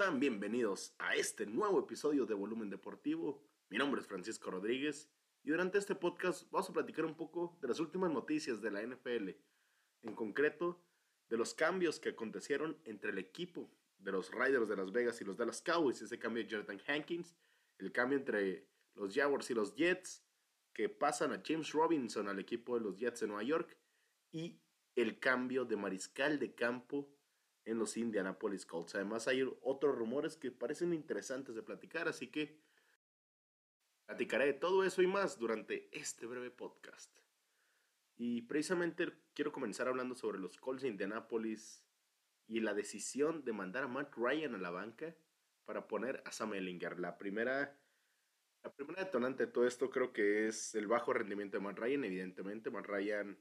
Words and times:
Bienvenidos 0.00 0.94
a 0.98 1.14
este 1.14 1.44
nuevo 1.44 1.78
episodio 1.78 2.24
de 2.24 2.32
Volumen 2.32 2.70
Deportivo. 2.70 3.44
Mi 3.68 3.76
nombre 3.76 4.00
es 4.00 4.06
Francisco 4.06 4.50
Rodríguez 4.50 5.10
y 5.44 5.50
durante 5.50 5.76
este 5.76 5.94
podcast 5.94 6.50
vamos 6.50 6.70
a 6.70 6.72
platicar 6.72 7.04
un 7.04 7.14
poco 7.14 7.58
de 7.60 7.68
las 7.68 7.80
últimas 7.80 8.10
noticias 8.10 8.62
de 8.62 8.70
la 8.70 8.82
NFL, 8.82 9.28
en 10.00 10.14
concreto 10.14 10.82
de 11.28 11.36
los 11.36 11.52
cambios 11.52 12.00
que 12.00 12.08
acontecieron 12.08 12.80
entre 12.84 13.10
el 13.10 13.18
equipo 13.18 13.70
de 13.98 14.12
los 14.12 14.30
Riders 14.30 14.70
de 14.70 14.76
Las 14.76 14.90
Vegas 14.90 15.20
y 15.20 15.24
los 15.24 15.36
Dallas 15.36 15.60
Cowboys, 15.60 16.00
ese 16.00 16.18
cambio 16.18 16.44
de 16.44 16.48
Jonathan 16.48 16.80
Hankins, 16.88 17.36
el 17.76 17.92
cambio 17.92 18.16
entre 18.16 18.66
los 18.94 19.14
Jaguars 19.14 19.50
y 19.50 19.54
los 19.54 19.74
Jets, 19.74 20.24
que 20.72 20.88
pasan 20.88 21.34
a 21.34 21.42
James 21.44 21.72
Robinson 21.72 22.26
al 22.26 22.38
equipo 22.38 22.78
de 22.78 22.84
los 22.84 22.96
Jets 22.96 23.20
de 23.20 23.26
Nueva 23.26 23.42
York, 23.42 23.76
y 24.32 24.62
el 24.96 25.20
cambio 25.20 25.66
de 25.66 25.76
mariscal 25.76 26.38
de 26.38 26.54
campo 26.54 27.14
en 27.70 27.78
los 27.78 27.96
Indianapolis 27.96 28.66
Colts. 28.66 28.96
Además 28.96 29.28
hay 29.28 29.48
otros 29.62 29.96
rumores 29.96 30.36
que 30.36 30.50
parecen 30.50 30.92
interesantes 30.92 31.54
de 31.54 31.62
platicar, 31.62 32.08
así 32.08 32.26
que 32.26 32.58
platicaré 34.06 34.46
de 34.46 34.54
todo 34.54 34.82
eso 34.82 35.02
y 35.02 35.06
más 35.06 35.38
durante 35.38 35.88
este 35.92 36.26
breve 36.26 36.50
podcast. 36.50 37.16
Y 38.16 38.42
precisamente 38.42 39.12
quiero 39.34 39.52
comenzar 39.52 39.86
hablando 39.86 40.16
sobre 40.16 40.40
los 40.40 40.56
Colts 40.56 40.82
de 40.82 40.88
Indianapolis 40.88 41.86
y 42.48 42.58
la 42.58 42.74
decisión 42.74 43.44
de 43.44 43.52
mandar 43.52 43.84
a 43.84 43.88
Matt 43.88 44.14
Ryan 44.16 44.56
a 44.56 44.58
la 44.58 44.70
banca 44.70 45.14
para 45.64 45.86
poner 45.86 46.22
a 46.26 46.32
Sam 46.32 46.54
Ellinger. 46.54 46.98
La 46.98 47.16
primera, 47.18 47.78
la 48.64 48.72
primera 48.72 49.04
detonante 49.04 49.46
de 49.46 49.52
todo 49.52 49.64
esto 49.64 49.90
creo 49.90 50.12
que 50.12 50.48
es 50.48 50.74
el 50.74 50.88
bajo 50.88 51.12
rendimiento 51.12 51.56
de 51.56 51.62
Matt 51.62 51.78
Ryan, 51.78 52.04
evidentemente. 52.04 52.70
Matt 52.70 52.86
Ryan 52.86 53.38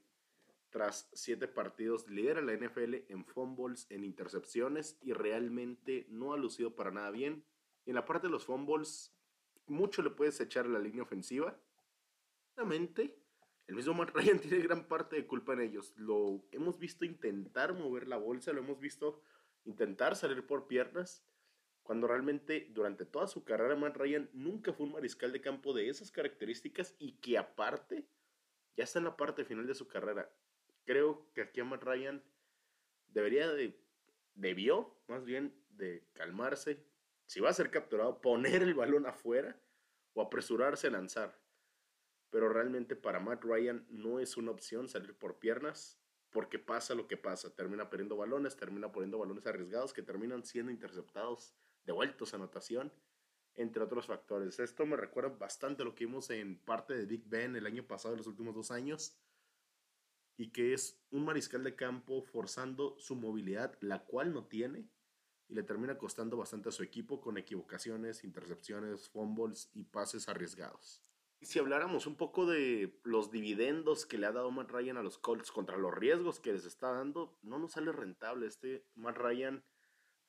tras 0.70 1.10
siete 1.14 1.48
partidos, 1.48 2.08
lidera 2.08 2.42
la 2.42 2.54
NFL 2.54 3.06
en 3.10 3.26
fumbles, 3.26 3.88
en 3.90 4.04
intercepciones 4.04 4.98
y 5.02 5.14
realmente 5.14 6.06
no 6.10 6.34
ha 6.34 6.38
lucido 6.38 6.76
para 6.76 6.92
nada 6.92 7.12
bien. 7.12 7.46
en 7.86 7.96
la 7.96 8.06
parte 8.06 8.28
de 8.28 8.32
los 8.32 8.46
fumbles, 8.46 9.16
mucho 9.66 10.04
le 10.04 10.12
puedes 10.12 10.40
echar 10.40 10.66
a 10.66 10.70
la 10.70 10.80
línea 10.80 11.02
ofensiva. 11.02 11.60
Obviamente, 12.56 13.18
el 13.66 13.76
mismo 13.76 13.94
Matt 13.94 14.12
Ryan 14.12 14.40
tiene 14.40 14.60
gran 14.60 14.88
parte 14.88 15.16
de 15.16 15.26
culpa 15.26 15.54
en 15.54 15.62
ellos. 15.62 15.94
Lo 15.96 16.44
hemos 16.52 16.78
visto 16.78 17.06
intentar 17.06 17.74
mover 17.74 18.08
la 18.08 18.18
bolsa, 18.18 18.54
lo 18.54 18.62
hemos 18.62 18.80
visto 18.80 19.22
intentar 19.66 20.16
salir 20.16 20.46
por 20.46 20.68
piernas, 20.68 21.26
cuando 21.84 22.08
realmente 22.08 22.68
durante 22.72 23.06
toda 23.06 23.28
su 23.28 23.44
carrera 23.44 23.76
Matt 23.76 23.98
Ryan 23.98 24.30
nunca 24.34 24.74
fue 24.74 24.86
un 24.86 24.94
mariscal 24.94 25.32
de 25.32 25.42
campo 25.42 25.74
de 25.74 25.90
esas 25.90 26.12
características 26.12 26.96
y 27.00 27.14
que 27.14 27.38
aparte 27.38 28.08
ya 28.76 28.84
está 28.84 29.00
en 29.00 29.06
la 29.06 29.18
parte 29.18 29.44
final 29.44 29.66
de 29.66 29.74
su 29.74 29.88
carrera 29.88 30.32
creo 30.90 31.32
que 31.36 31.42
aquí 31.42 31.60
a 31.60 31.66
Matt 31.66 31.84
Ryan 31.84 32.24
debería 33.10 33.48
de, 33.48 33.80
debió 34.34 35.00
más 35.08 35.24
bien 35.24 35.56
de 35.70 36.10
calmarse. 36.14 36.84
Si 37.28 37.40
va 37.40 37.52
a 37.52 37.54
ser 37.54 37.70
capturado, 37.70 38.22
poner 38.22 38.64
el 38.64 38.74
balón 38.74 39.06
afuera 39.06 39.56
o 40.14 40.22
apresurarse 40.24 40.88
a 40.88 40.90
lanzar. 40.90 41.40
Pero 42.32 42.50
realmente 42.50 42.96
para 42.96 43.20
Matt 43.20 43.44
Ryan 43.44 43.86
no 43.90 44.20
es 44.20 44.36
una 44.36 44.50
opción 44.50 44.90
salir 44.90 45.16
por 45.16 45.38
piernas 45.38 46.02
porque 46.32 46.58
pasa 46.58 46.96
lo 46.96 47.08
que 47.08 47.18
pasa. 47.18 47.56
Termina 47.56 47.92
perdiendo 47.92 48.18
balones, 48.18 48.58
termina 48.58 48.92
poniendo 48.92 49.20
balones 49.20 49.46
arriesgados 49.46 49.94
que 49.94 50.02
terminan 50.02 50.44
siendo 50.44 50.72
interceptados, 50.72 51.54
devueltos 51.86 52.34
a 52.34 52.38
anotación, 52.38 52.92
entre 53.54 53.84
otros 53.84 54.08
factores. 54.08 54.60
Esto 54.60 54.88
me 54.88 54.98
recuerda 54.98 55.30
bastante 55.38 55.84
a 55.84 55.86
lo 55.86 55.94
que 55.94 56.08
vimos 56.08 56.32
en 56.32 56.58
parte 56.58 56.96
de 56.96 57.06
Big 57.06 57.26
Ben 57.28 57.56
el 57.56 57.68
año 57.68 57.86
pasado, 57.86 58.16
en 58.16 58.18
los 58.18 58.28
últimos 58.28 58.56
dos 58.56 58.72
años 58.72 59.16
y 60.40 60.52
que 60.52 60.74
es 60.74 60.98
un 61.12 61.26
mariscal 61.26 61.66
de 61.66 61.76
campo 61.76 62.24
forzando 62.24 62.96
su 62.98 63.18
movilidad, 63.18 63.78
la 63.82 64.06
cual 64.06 64.34
no 64.34 64.46
tiene, 64.46 64.90
y 65.50 65.54
le 65.54 65.64
termina 65.64 65.98
costando 65.98 66.38
bastante 66.38 66.70
a 66.70 66.72
su 66.72 66.82
equipo 66.82 67.20
con 67.20 67.38
equivocaciones, 67.38 68.24
intercepciones, 68.24 69.10
fumbles 69.10 69.70
y 69.74 69.84
pases 69.84 70.30
arriesgados. 70.30 71.02
Si 71.42 71.60
habláramos 71.60 72.08
un 72.08 72.16
poco 72.16 72.46
de 72.46 73.02
los 73.04 73.32
dividendos 73.32 74.06
que 74.06 74.18
le 74.18 74.28
ha 74.28 74.32
dado 74.32 74.50
Matt 74.50 74.72
Ryan 74.72 74.96
a 74.96 75.04
los 75.04 75.18
Colts 75.18 75.52
contra 75.52 75.78
los 75.78 75.94
riesgos 75.94 76.40
que 76.40 76.54
les 76.54 76.64
está 76.64 76.94
dando, 76.94 77.38
no 77.42 77.60
nos 77.60 77.74
sale 77.74 77.92
rentable. 77.92 78.48
Este 78.48 78.88
Matt 78.96 79.18
Ryan 79.18 79.66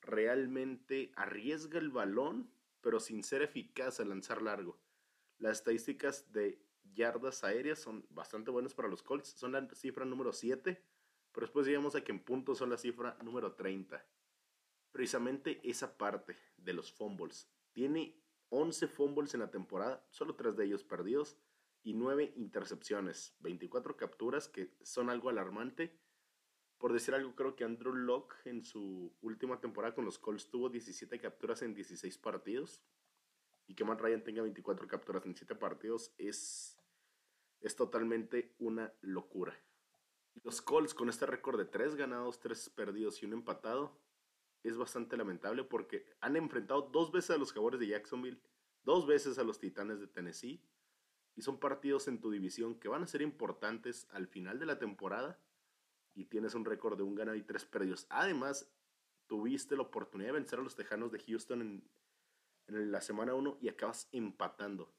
realmente 0.00 1.12
arriesga 1.14 1.78
el 1.78 1.90
balón, 1.90 2.52
pero 2.80 2.98
sin 2.98 3.22
ser 3.22 3.42
eficaz 3.42 4.00
al 4.00 4.08
lanzar 4.08 4.42
largo. 4.42 4.80
Las 5.38 5.58
estadísticas 5.58 6.32
de 6.32 6.60
yardas 6.94 7.44
aéreas 7.44 7.78
son 7.78 8.06
bastante 8.10 8.50
buenas 8.50 8.74
para 8.74 8.88
los 8.88 9.02
Colts. 9.02 9.28
Son 9.28 9.52
la 9.52 9.68
cifra 9.74 10.04
número 10.04 10.32
7, 10.32 10.82
pero 11.32 11.46
después 11.46 11.66
llegamos 11.66 11.94
a 11.94 12.02
que 12.02 12.12
en 12.12 12.22
puntos 12.22 12.58
son 12.58 12.70
la 12.70 12.78
cifra 12.78 13.16
número 13.22 13.54
30. 13.54 14.04
Precisamente 14.92 15.60
esa 15.68 15.96
parte 15.96 16.36
de 16.56 16.72
los 16.72 16.92
fumbles. 16.92 17.48
Tiene 17.72 18.20
11 18.50 18.88
fumbles 18.88 19.34
en 19.34 19.40
la 19.40 19.50
temporada, 19.50 20.04
solo 20.10 20.34
3 20.34 20.56
de 20.56 20.64
ellos 20.64 20.84
perdidos 20.84 21.36
y 21.82 21.94
9 21.94 22.32
intercepciones, 22.36 23.34
24 23.40 23.96
capturas 23.96 24.48
que 24.48 24.74
son 24.82 25.08
algo 25.08 25.28
alarmante. 25.28 25.96
Por 26.78 26.92
decir 26.92 27.14
algo, 27.14 27.34
creo 27.36 27.56
que 27.56 27.64
Andrew 27.64 27.94
Locke 27.94 28.34
en 28.44 28.64
su 28.64 29.14
última 29.20 29.60
temporada 29.60 29.94
con 29.94 30.04
los 30.04 30.18
Colts 30.18 30.48
tuvo 30.48 30.68
17 30.68 31.20
capturas 31.20 31.62
en 31.62 31.74
16 31.74 32.18
partidos. 32.18 32.82
Y 33.66 33.74
que 33.74 33.84
Matt 33.84 34.00
Ryan 34.00 34.24
tenga 34.24 34.42
24 34.42 34.88
capturas 34.88 35.24
en 35.26 35.36
7 35.36 35.54
partidos 35.54 36.12
es 36.18 36.79
es 37.60 37.76
totalmente 37.76 38.54
una 38.58 38.92
locura. 39.00 39.56
Los 40.42 40.62
Colts 40.62 40.94
con 40.94 41.08
este 41.08 41.26
récord 41.26 41.58
de 41.58 41.66
3 41.66 41.96
ganados, 41.96 42.40
3 42.40 42.70
perdidos 42.70 43.22
y 43.22 43.26
un 43.26 43.34
empatado 43.34 44.00
es 44.62 44.76
bastante 44.76 45.16
lamentable 45.16 45.64
porque 45.64 46.06
han 46.20 46.36
enfrentado 46.36 46.82
dos 46.82 47.12
veces 47.12 47.30
a 47.30 47.38
los 47.38 47.52
Jaguares 47.52 47.80
de 47.80 47.88
Jacksonville, 47.88 48.40
dos 48.82 49.06
veces 49.06 49.38
a 49.38 49.44
los 49.44 49.58
Titanes 49.58 50.00
de 50.00 50.06
Tennessee 50.06 50.62
y 51.34 51.42
son 51.42 51.58
partidos 51.58 52.08
en 52.08 52.20
tu 52.20 52.30
división 52.30 52.78
que 52.78 52.88
van 52.88 53.02
a 53.02 53.06
ser 53.06 53.22
importantes 53.22 54.06
al 54.10 54.26
final 54.26 54.58
de 54.58 54.66
la 54.66 54.78
temporada 54.78 55.38
y 56.14 56.26
tienes 56.26 56.54
un 56.54 56.64
récord 56.64 56.96
de 56.96 57.02
un 57.02 57.14
ganado 57.14 57.36
y 57.36 57.42
tres 57.42 57.64
perdidos. 57.64 58.06
Además, 58.10 58.70
tuviste 59.26 59.76
la 59.76 59.82
oportunidad 59.82 60.28
de 60.28 60.40
vencer 60.40 60.58
a 60.58 60.62
los 60.62 60.74
Tejanos 60.74 61.12
de 61.12 61.20
Houston 61.20 61.60
en, 61.62 61.90
en 62.66 62.92
la 62.92 63.00
semana 63.00 63.34
1 63.34 63.58
y 63.60 63.68
acabas 63.68 64.08
empatando 64.12 64.92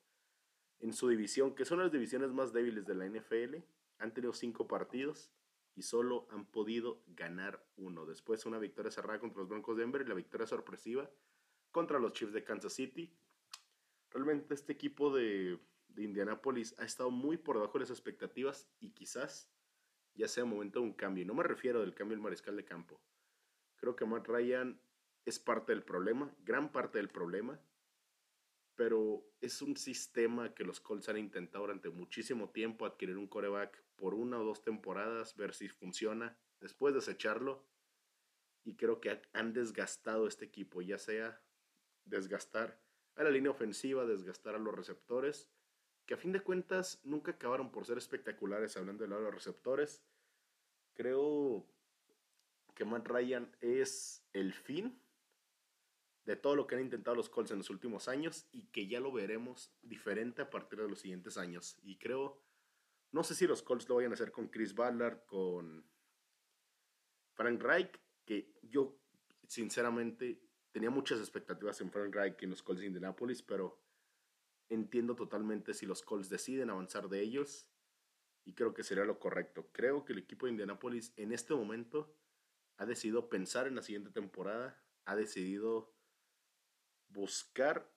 en 0.81 0.93
su 0.93 1.07
división, 1.07 1.55
que 1.55 1.65
son 1.65 1.79
las 1.79 1.91
divisiones 1.91 2.31
más 2.31 2.53
débiles 2.53 2.85
de 2.85 2.95
la 2.95 3.05
NFL, 3.05 3.57
han 3.99 4.13
tenido 4.13 4.33
cinco 4.33 4.67
partidos 4.67 5.31
y 5.75 5.83
solo 5.83 6.27
han 6.31 6.45
podido 6.45 7.03
ganar 7.07 7.63
uno. 7.77 8.05
Después 8.05 8.45
una 8.45 8.57
victoria 8.57 8.91
cerrada 8.91 9.19
contra 9.19 9.39
los 9.39 9.49
Broncos 9.49 9.77
de 9.77 9.83
Denver 9.83 10.01
y 10.01 10.09
la 10.09 10.15
victoria 10.15 10.47
sorpresiva 10.47 11.09
contra 11.71 11.99
los 11.99 12.13
Chiefs 12.13 12.33
de 12.33 12.43
Kansas 12.43 12.73
City. 12.73 13.13
Realmente 14.09 14.53
este 14.53 14.73
equipo 14.73 15.15
de, 15.15 15.59
de 15.87 16.03
Indianapolis 16.03 16.75
ha 16.79 16.83
estado 16.83 17.11
muy 17.11 17.37
por 17.37 17.57
debajo 17.57 17.73
de 17.73 17.81
las 17.81 17.91
expectativas 17.91 18.67
y 18.79 18.91
quizás 18.91 19.49
ya 20.15 20.27
sea 20.27 20.43
momento 20.45 20.79
de 20.79 20.85
un 20.85 20.93
cambio. 20.93 21.25
No 21.25 21.33
me 21.33 21.43
refiero 21.43 21.79
del 21.79 21.93
cambio 21.93 22.17
del 22.17 22.23
mariscal 22.23 22.57
de 22.57 22.65
campo. 22.65 22.99
Creo 23.77 23.95
que 23.95 24.05
Matt 24.05 24.27
Ryan 24.27 24.81
es 25.25 25.39
parte 25.39 25.71
del 25.71 25.83
problema, 25.83 26.35
gran 26.43 26.71
parte 26.71 26.97
del 26.97 27.09
problema 27.09 27.61
pero 28.81 29.23
es 29.41 29.61
un 29.61 29.77
sistema 29.77 30.55
que 30.55 30.63
los 30.63 30.79
Colts 30.79 31.07
han 31.07 31.19
intentado 31.19 31.65
durante 31.65 31.91
muchísimo 31.91 32.49
tiempo 32.49 32.87
adquirir 32.87 33.15
un 33.15 33.27
coreback 33.27 33.79
por 33.95 34.15
una 34.15 34.39
o 34.39 34.43
dos 34.43 34.63
temporadas, 34.63 35.35
ver 35.35 35.53
si 35.53 35.69
funciona, 35.69 36.35
después 36.59 36.95
desecharlo. 36.95 37.63
Y 38.63 38.77
creo 38.77 38.99
que 38.99 39.21
han 39.33 39.53
desgastado 39.53 40.25
este 40.25 40.45
equipo, 40.45 40.81
ya 40.81 40.97
sea 40.97 41.43
desgastar 42.05 42.81
a 43.13 43.23
la 43.23 43.29
línea 43.29 43.51
ofensiva, 43.51 44.03
desgastar 44.07 44.55
a 44.55 44.57
los 44.57 44.73
receptores, 44.73 45.51
que 46.07 46.15
a 46.15 46.17
fin 46.17 46.31
de 46.31 46.41
cuentas 46.41 47.01
nunca 47.03 47.33
acabaron 47.33 47.71
por 47.71 47.85
ser 47.85 47.99
espectaculares 47.99 48.77
hablando 48.77 49.03
de 49.03 49.09
los 49.09 49.31
receptores. 49.31 50.03
Creo 50.95 51.67
que 52.73 52.83
Matt 52.83 53.07
Ryan 53.07 53.55
es 53.61 54.25
el 54.33 54.53
fin 54.53 54.99
de 56.31 56.37
todo 56.37 56.55
lo 56.55 56.65
que 56.65 56.75
han 56.75 56.81
intentado 56.81 57.15
los 57.15 57.29
Colts 57.29 57.51
en 57.51 57.57
los 57.57 57.69
últimos 57.69 58.07
años 58.07 58.47
y 58.53 58.63
que 58.67 58.87
ya 58.87 59.01
lo 59.01 59.11
veremos 59.11 59.73
diferente 59.81 60.41
a 60.41 60.49
partir 60.49 60.79
de 60.79 60.87
los 60.87 60.99
siguientes 60.99 61.37
años. 61.37 61.77
Y 61.83 61.97
creo, 61.97 62.41
no 63.11 63.23
sé 63.23 63.35
si 63.35 63.45
los 63.45 63.61
Colts 63.61 63.89
lo 63.89 63.95
vayan 63.95 64.11
a 64.11 64.13
hacer 64.13 64.31
con 64.31 64.47
Chris 64.47 64.73
Ballard, 64.73 65.25
con 65.25 65.85
Frank 67.33 67.61
Reich, 67.61 67.99
que 68.23 68.53
yo 68.61 68.97
sinceramente 69.45 70.41
tenía 70.71 70.89
muchas 70.89 71.19
expectativas 71.19 71.81
en 71.81 71.91
Frank 71.91 72.15
Reich 72.15 72.37
y 72.41 72.45
en 72.45 72.51
los 72.51 72.63
Colts 72.63 72.79
de 72.79 72.87
Indianapolis, 72.87 73.41
pero 73.43 73.83
entiendo 74.69 75.15
totalmente 75.15 75.73
si 75.73 75.85
los 75.85 76.01
Colts 76.01 76.29
deciden 76.29 76.69
avanzar 76.69 77.09
de 77.09 77.19
ellos 77.19 77.67
y 78.45 78.53
creo 78.53 78.73
que 78.73 78.83
sería 78.83 79.03
lo 79.03 79.19
correcto. 79.19 79.67
Creo 79.73 80.05
que 80.05 80.13
el 80.13 80.19
equipo 80.19 80.45
de 80.45 80.53
Indianapolis 80.53 81.11
en 81.17 81.33
este 81.33 81.53
momento 81.53 82.15
ha 82.77 82.85
decidido 82.85 83.27
pensar 83.27 83.67
en 83.67 83.75
la 83.75 83.83
siguiente 83.83 84.11
temporada, 84.11 84.81
ha 85.03 85.17
decidido 85.17 85.93
buscar 87.11 87.89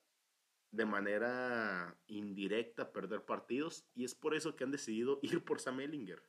de 0.70 0.86
manera 0.86 1.96
indirecta 2.06 2.92
perder 2.92 3.24
partidos 3.24 3.86
y 3.94 4.04
es 4.04 4.14
por 4.14 4.34
eso 4.34 4.56
que 4.56 4.64
han 4.64 4.72
decidido 4.72 5.20
ir 5.22 5.44
por 5.44 5.60
Sam 5.60 5.80
Ellinger. 5.80 6.22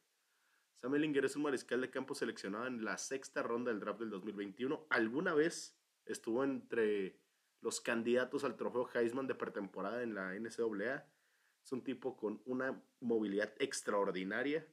Sam 0.81 0.95
Ellinger 0.95 1.25
es 1.25 1.35
un 1.35 1.43
mariscal 1.43 1.81
de 1.81 1.89
campo 1.89 2.15
seleccionado 2.15 2.67
en 2.67 2.83
la 2.85 2.97
sexta 2.97 3.41
ronda 3.41 3.71
del 3.71 3.79
draft 3.79 3.99
del 3.99 4.09
2021. 4.11 4.87
Alguna 4.89 5.33
vez 5.33 5.79
Estuvo 6.05 6.43
entre 6.43 7.19
los 7.61 7.81
candidatos 7.81 8.43
al 8.43 8.55
trofeo 8.55 8.87
Heisman 8.93 9.27
de 9.27 9.35
pretemporada 9.35 10.03
en 10.03 10.13
la 10.13 10.33
NCAA. 10.35 11.07
Es 11.63 11.71
un 11.71 11.83
tipo 11.83 12.15
con 12.15 12.41
una 12.45 12.81
movilidad 12.99 13.53
extraordinaria. 13.59 14.67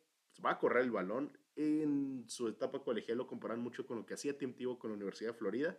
Va 0.44 0.53
a 0.53 0.59
correr 0.59 0.85
el 0.85 0.91
balón. 0.91 1.38
En 1.56 2.25
su 2.29 2.49
etapa 2.49 2.82
colegial 2.82 3.19
lo 3.19 3.26
comparan 3.26 3.61
mucho 3.61 3.87
con 3.87 3.99
lo 3.99 4.06
que 4.06 4.14
hacía 4.14 4.37
Tim 4.37 4.55
Tebow 4.55 4.79
con 4.79 4.91
la 4.91 4.97
Universidad 4.97 5.32
de 5.32 5.38
Florida. 5.38 5.79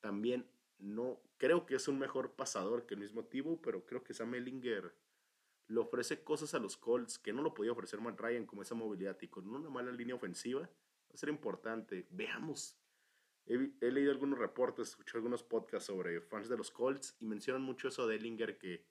También 0.00 0.48
no 0.82 1.22
creo 1.38 1.64
que 1.64 1.76
es 1.76 1.88
un 1.88 1.98
mejor 1.98 2.34
pasador 2.34 2.86
que 2.86 2.94
el 2.94 3.00
mismo 3.00 3.24
Tebow, 3.24 3.60
pero 3.62 3.86
creo 3.86 4.02
que 4.02 4.14
Sam 4.14 4.34
Ellinger 4.34 4.94
le 5.68 5.80
ofrece 5.80 6.22
cosas 6.22 6.54
a 6.54 6.58
los 6.58 6.76
Colts 6.76 7.18
que 7.18 7.32
no 7.32 7.42
lo 7.42 7.54
podía 7.54 7.72
ofrecer 7.72 8.00
Matt 8.00 8.20
Ryan, 8.20 8.46
como 8.46 8.62
esa 8.62 8.74
movilidad 8.74 9.16
y 9.22 9.28
con 9.28 9.48
una 9.48 9.70
mala 9.70 9.92
línea 9.92 10.14
ofensiva. 10.14 10.62
Va 10.62 11.14
a 11.14 11.16
ser 11.16 11.28
importante. 11.28 12.06
Veamos. 12.10 12.76
He, 13.46 13.90
leído 13.90 14.12
algunos 14.12 14.38
reportes, 14.38 14.90
escuché 14.90 15.16
algunos 15.16 15.42
podcasts 15.42 15.86
sobre 15.86 16.20
fans 16.20 16.48
de 16.48 16.56
los 16.56 16.70
Colts 16.70 17.16
y 17.20 17.26
mencionan 17.26 17.62
mucho 17.62 17.88
eso 17.88 18.06
de 18.06 18.16
Ellinger 18.16 18.58
que 18.58 18.84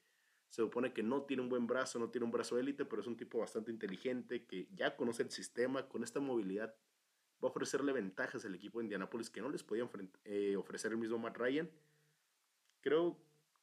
se 0.49 0.61
supone 0.61 0.91
que 0.91 1.03
no 1.03 1.23
tiene 1.23 1.43
un 1.43 1.49
buen 1.49 1.67
brazo, 1.67 1.99
no 1.99 2.09
tiene 2.09 2.25
un 2.25 2.31
brazo 2.31 2.59
élite, 2.59 2.83
pero 2.83 3.01
es 3.01 3.07
un 3.07 3.15
tipo 3.15 3.39
bastante 3.39 3.71
inteligente 3.71 4.45
que 4.45 4.67
ya 4.73 4.97
conoce 4.97 5.23
el 5.23 5.31
sistema, 5.31 5.88
con 5.88 6.03
esta 6.03 6.19
movilidad 6.19 6.75
va 7.43 7.47
a 7.47 7.51
ofrecerle 7.51 7.91
ventajas 7.91 8.45
al 8.45 8.55
equipo 8.55 8.79
de 8.79 8.85
Indianapolis 8.85 9.29
que 9.29 9.41
no 9.41 9.49
les 9.49 9.63
podía 9.63 9.89
eh, 10.25 10.55
ofrecer 10.55 10.91
el 10.91 10.97
mismo 10.97 11.17
Matt 11.17 11.38
Ryan. 11.38 11.69
Creo 12.81 13.17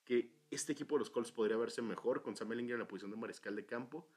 que 0.04 0.32
este 0.50 0.72
equipo 0.72 0.96
de 0.96 1.00
los 1.00 1.10
Colts 1.10 1.32
podría 1.32 1.56
verse 1.56 1.82
mejor 1.82 2.22
con 2.22 2.36
Sam 2.36 2.52
Ellinger 2.52 2.74
en 2.74 2.80
la 2.80 2.88
posición 2.88 3.10
de 3.10 3.16
mariscal 3.16 3.54
de 3.54 3.66
campo, 3.66 4.08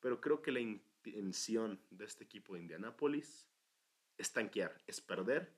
pero 0.00 0.20
creo 0.20 0.42
que 0.42 0.52
la 0.52 0.60
intención 0.60 1.80
de 1.90 2.04
este 2.04 2.24
equipo 2.24 2.54
de 2.54 2.60
Indianapolis 2.60 3.46
es 4.16 4.32
tanquear, 4.32 4.76
es 4.86 5.00
perder 5.00 5.52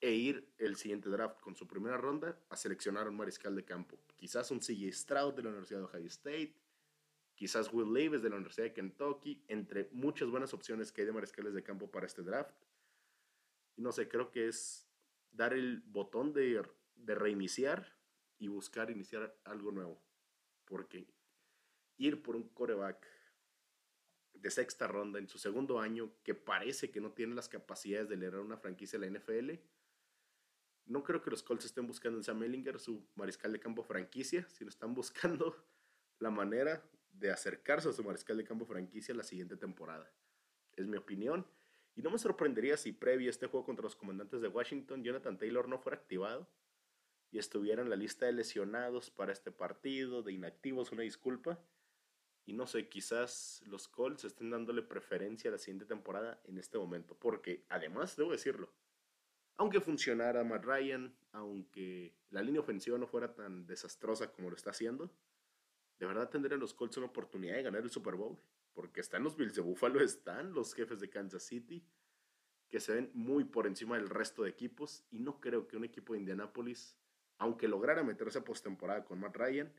e 0.00 0.12
ir 0.12 0.50
el 0.56 0.76
siguiente 0.76 1.10
draft 1.10 1.40
con 1.40 1.54
su 1.54 1.66
primera 1.66 1.98
ronda 1.98 2.38
a 2.48 2.56
seleccionar 2.56 3.06
un 3.06 3.16
mariscal 3.16 3.54
de 3.54 3.64
campo. 3.64 3.98
Quizás 4.16 4.50
un 4.50 4.62
C.J. 4.62 4.92
Stroud 4.92 5.34
de 5.34 5.42
la 5.42 5.50
Universidad 5.50 5.80
de 5.80 5.84
Ohio 5.84 6.06
State, 6.06 6.54
quizás 7.34 7.70
Will 7.72 7.92
Levis 7.92 8.22
de 8.22 8.30
la 8.30 8.36
Universidad 8.36 8.66
de 8.66 8.72
Kentucky, 8.72 9.44
entre 9.48 9.88
muchas 9.92 10.30
buenas 10.30 10.54
opciones 10.54 10.90
que 10.90 11.02
hay 11.02 11.06
de 11.06 11.12
mariscales 11.12 11.52
de 11.52 11.62
campo 11.62 11.90
para 11.90 12.06
este 12.06 12.22
draft. 12.22 12.54
No 13.80 13.92
sé, 13.92 14.08
creo 14.08 14.30
que 14.30 14.48
es 14.48 14.88
dar 15.30 15.54
el 15.54 15.80
botón 15.86 16.32
de, 16.32 16.62
de 16.96 17.14
reiniciar 17.14 17.96
y 18.38 18.48
buscar 18.48 18.90
iniciar 18.90 19.38
algo 19.44 19.72
nuevo. 19.72 20.02
Porque 20.66 21.08
ir 21.96 22.22
por 22.22 22.36
un 22.36 22.48
coreback 22.48 23.06
de 24.34 24.50
sexta 24.50 24.86
ronda 24.86 25.18
en 25.18 25.28
su 25.28 25.38
segundo 25.38 25.80
año, 25.80 26.12
que 26.22 26.34
parece 26.34 26.90
que 26.90 27.00
no 27.00 27.12
tiene 27.12 27.34
las 27.34 27.48
capacidades 27.48 28.08
de 28.08 28.16
liderar 28.16 28.40
una 28.40 28.56
franquicia 28.56 28.98
de 28.98 29.10
la 29.10 29.18
NFL, 29.18 29.50
no 30.86 31.02
creo 31.02 31.22
que 31.22 31.30
los 31.30 31.42
Colts 31.42 31.64
estén 31.64 31.86
buscando 31.86 32.18
en 32.18 32.24
Sam 32.24 32.42
Ellinger 32.42 32.78
su 32.80 33.06
mariscal 33.14 33.52
de 33.52 33.60
campo 33.60 33.82
franquicia, 33.82 34.46
sino 34.50 34.70
están 34.70 34.94
buscando 34.94 35.56
la 36.18 36.30
manera 36.30 36.82
de 37.12 37.30
acercarse 37.30 37.88
a 37.88 37.92
su 37.92 38.04
mariscal 38.04 38.36
de 38.36 38.44
campo 38.44 38.66
franquicia 38.66 39.14
la 39.14 39.22
siguiente 39.22 39.56
temporada. 39.56 40.12
Es 40.74 40.86
mi 40.86 40.96
opinión. 40.96 41.46
Y 42.00 42.02
no 42.02 42.08
me 42.08 42.18
sorprendería 42.18 42.78
si 42.78 42.92
previo 42.92 43.28
a 43.28 43.30
este 43.30 43.46
juego 43.46 43.66
contra 43.66 43.82
los 43.82 43.94
comandantes 43.94 44.40
de 44.40 44.48
Washington, 44.48 45.04
Jonathan 45.04 45.36
Taylor 45.36 45.68
no 45.68 45.78
fuera 45.78 45.98
activado 45.98 46.48
y 47.30 47.38
estuviera 47.38 47.82
en 47.82 47.90
la 47.90 47.96
lista 47.96 48.24
de 48.24 48.32
lesionados 48.32 49.10
para 49.10 49.32
este 49.32 49.52
partido, 49.52 50.22
de 50.22 50.32
inactivos, 50.32 50.92
una 50.92 51.02
disculpa. 51.02 51.62
Y 52.46 52.54
no 52.54 52.66
sé, 52.66 52.88
quizás 52.88 53.62
los 53.66 53.86
Colts 53.86 54.24
estén 54.24 54.48
dándole 54.48 54.80
preferencia 54.80 55.50
a 55.50 55.52
la 55.52 55.58
siguiente 55.58 55.84
temporada 55.84 56.40
en 56.44 56.56
este 56.56 56.78
momento. 56.78 57.18
Porque 57.18 57.66
además, 57.68 58.16
debo 58.16 58.32
decirlo, 58.32 58.72
aunque 59.58 59.82
funcionara 59.82 60.42
Matt 60.42 60.64
Ryan, 60.64 61.14
aunque 61.32 62.14
la 62.30 62.40
línea 62.40 62.62
ofensiva 62.62 62.96
no 62.96 63.08
fuera 63.08 63.34
tan 63.34 63.66
desastrosa 63.66 64.32
como 64.32 64.48
lo 64.48 64.56
está 64.56 64.70
haciendo, 64.70 65.10
de 65.98 66.06
verdad 66.06 66.30
tendrían 66.30 66.60
los 66.60 66.72
Colts 66.72 66.96
una 66.96 67.08
oportunidad 67.08 67.56
de 67.56 67.62
ganar 67.64 67.82
el 67.82 67.90
Super 67.90 68.14
Bowl. 68.14 68.40
Porque 68.72 69.00
están 69.00 69.24
los 69.24 69.36
Bills 69.36 69.54
de 69.54 69.62
Buffalo, 69.62 70.00
están 70.04 70.52
los 70.52 70.74
jefes 70.74 71.00
de 71.00 71.10
Kansas 71.10 71.42
City, 71.42 71.86
que 72.68 72.80
se 72.80 72.94
ven 72.94 73.10
muy 73.14 73.44
por 73.44 73.66
encima 73.66 73.96
del 73.96 74.08
resto 74.08 74.42
de 74.42 74.50
equipos. 74.50 75.04
Y 75.10 75.18
no 75.18 75.40
creo 75.40 75.66
que 75.66 75.76
un 75.76 75.84
equipo 75.84 76.12
de 76.12 76.20
Indianapolis 76.20 77.00
aunque 77.40 77.68
lograra 77.68 78.04
meterse 78.04 78.38
a 78.38 78.44
postemporada 78.44 79.02
con 79.02 79.18
Matt 79.18 79.34
Ryan, 79.34 79.72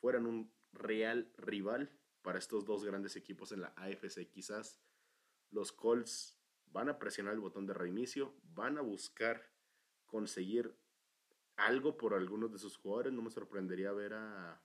fueran 0.00 0.26
un 0.26 0.52
real 0.72 1.32
rival 1.38 1.90
para 2.20 2.38
estos 2.38 2.66
dos 2.66 2.84
grandes 2.84 3.16
equipos 3.16 3.52
en 3.52 3.62
la 3.62 3.72
AFC. 3.76 4.28
Quizás 4.28 4.82
los 5.50 5.72
Colts 5.72 6.38
van 6.66 6.90
a 6.90 6.98
presionar 6.98 7.32
el 7.32 7.40
botón 7.40 7.66
de 7.66 7.72
reinicio, 7.72 8.34
van 8.42 8.76
a 8.76 8.82
buscar 8.82 9.50
conseguir 10.04 10.76
algo 11.56 11.96
por 11.96 12.12
algunos 12.12 12.52
de 12.52 12.58
sus 12.58 12.76
jugadores. 12.76 13.14
No 13.14 13.22
me 13.22 13.30
sorprendería 13.30 13.90
ver 13.92 14.12
a. 14.12 14.62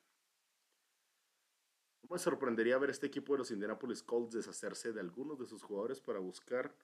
No 2.01 2.10
me 2.12 2.19
sorprendería 2.19 2.78
ver 2.78 2.90
este 2.90 3.07
equipo 3.07 3.34
de 3.34 3.40
los 3.40 3.51
Indianapolis 3.51 4.04
Colts 4.04 4.34
deshacerse 4.34 4.94
de 4.94 5.00
algunos 5.00 5.40
de 5.40 5.46
sus 5.46 5.63
jugadores 5.63 6.01
para 6.01 6.19
buscar 6.19 6.75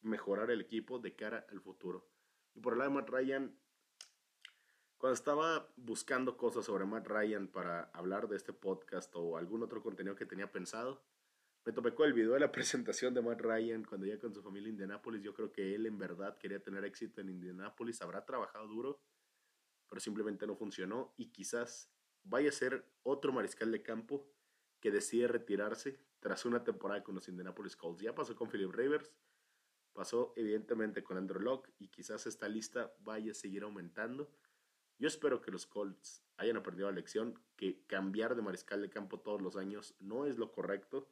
mejorar 0.00 0.50
el 0.50 0.60
equipo 0.60 0.98
de 0.98 1.14
cara 1.16 1.46
al 1.50 1.60
futuro. 1.60 2.08
Y 2.54 2.60
por 2.60 2.74
el 2.74 2.78
lado 2.78 2.90
de 2.90 2.96
Matt 2.96 3.10
Ryan, 3.10 3.58
cuando 4.98 5.14
estaba 5.14 5.72
buscando 5.76 6.36
cosas 6.36 6.64
sobre 6.64 6.86
Matt 6.86 7.06
Ryan 7.08 7.48
para 7.48 7.84
hablar 7.92 8.28
de 8.28 8.36
este 8.36 8.52
podcast 8.52 9.14
o 9.16 9.36
algún 9.36 9.62
otro 9.62 9.82
contenido 9.82 10.14
que 10.14 10.26
tenía 10.26 10.50
pensado, 10.50 11.04
me 11.64 11.72
topé 11.72 11.94
con 11.94 12.06
el 12.06 12.12
video 12.12 12.34
de 12.34 12.40
la 12.40 12.52
presentación 12.52 13.12
de 13.14 13.22
Matt 13.22 13.40
Ryan 13.40 13.84
cuando 13.84 14.06
ya 14.06 14.18
con 14.18 14.34
su 14.34 14.42
familia 14.42 14.68
en 14.68 14.74
Indianapolis. 14.74 15.22
Yo 15.22 15.34
creo 15.34 15.52
que 15.52 15.74
él 15.74 15.86
en 15.86 15.98
verdad 15.98 16.38
quería 16.38 16.62
tener 16.62 16.84
éxito 16.84 17.20
en 17.20 17.30
Indianapolis, 17.30 18.02
habrá 18.02 18.24
trabajado 18.24 18.68
duro, 18.68 19.02
pero 19.88 20.00
simplemente 20.00 20.46
no 20.46 20.56
funcionó 20.56 21.14
y 21.16 21.30
quizás 21.32 21.90
vaya 22.22 22.50
a 22.50 22.52
ser 22.52 22.90
otro 23.02 23.32
mariscal 23.32 23.72
de 23.72 23.82
campo 23.82 24.33
que 24.84 24.90
decide 24.90 25.26
retirarse 25.28 25.98
tras 26.20 26.44
una 26.44 26.62
temporada 26.62 27.02
con 27.02 27.14
los 27.14 27.26
Indianapolis 27.28 27.74
Colts. 27.74 28.02
Ya 28.02 28.14
pasó 28.14 28.36
con 28.36 28.50
Philip 28.50 28.70
Rivers, 28.70 29.10
pasó 29.94 30.34
evidentemente 30.36 31.02
con 31.02 31.16
Andrew 31.16 31.40
Locke 31.40 31.72
y 31.78 31.88
quizás 31.88 32.26
esta 32.26 32.48
lista 32.48 32.94
vaya 33.00 33.32
a 33.32 33.34
seguir 33.34 33.62
aumentando 33.62 34.30
yo 34.98 35.08
espero 35.08 35.40
que 35.40 35.50
los 35.50 35.66
Colts 35.66 36.24
hayan 36.36 36.56
aprendido 36.56 36.88
la 36.88 36.94
lección, 36.94 37.38
que 37.56 37.84
cambiar 37.86 38.36
de 38.36 38.42
mariscal 38.42 38.80
de 38.80 38.90
campo 38.90 39.20
todos 39.20 39.42
los 39.42 39.56
años 39.56 39.94
no 39.98 40.26
es 40.26 40.38
lo 40.38 40.52
correcto. 40.52 41.08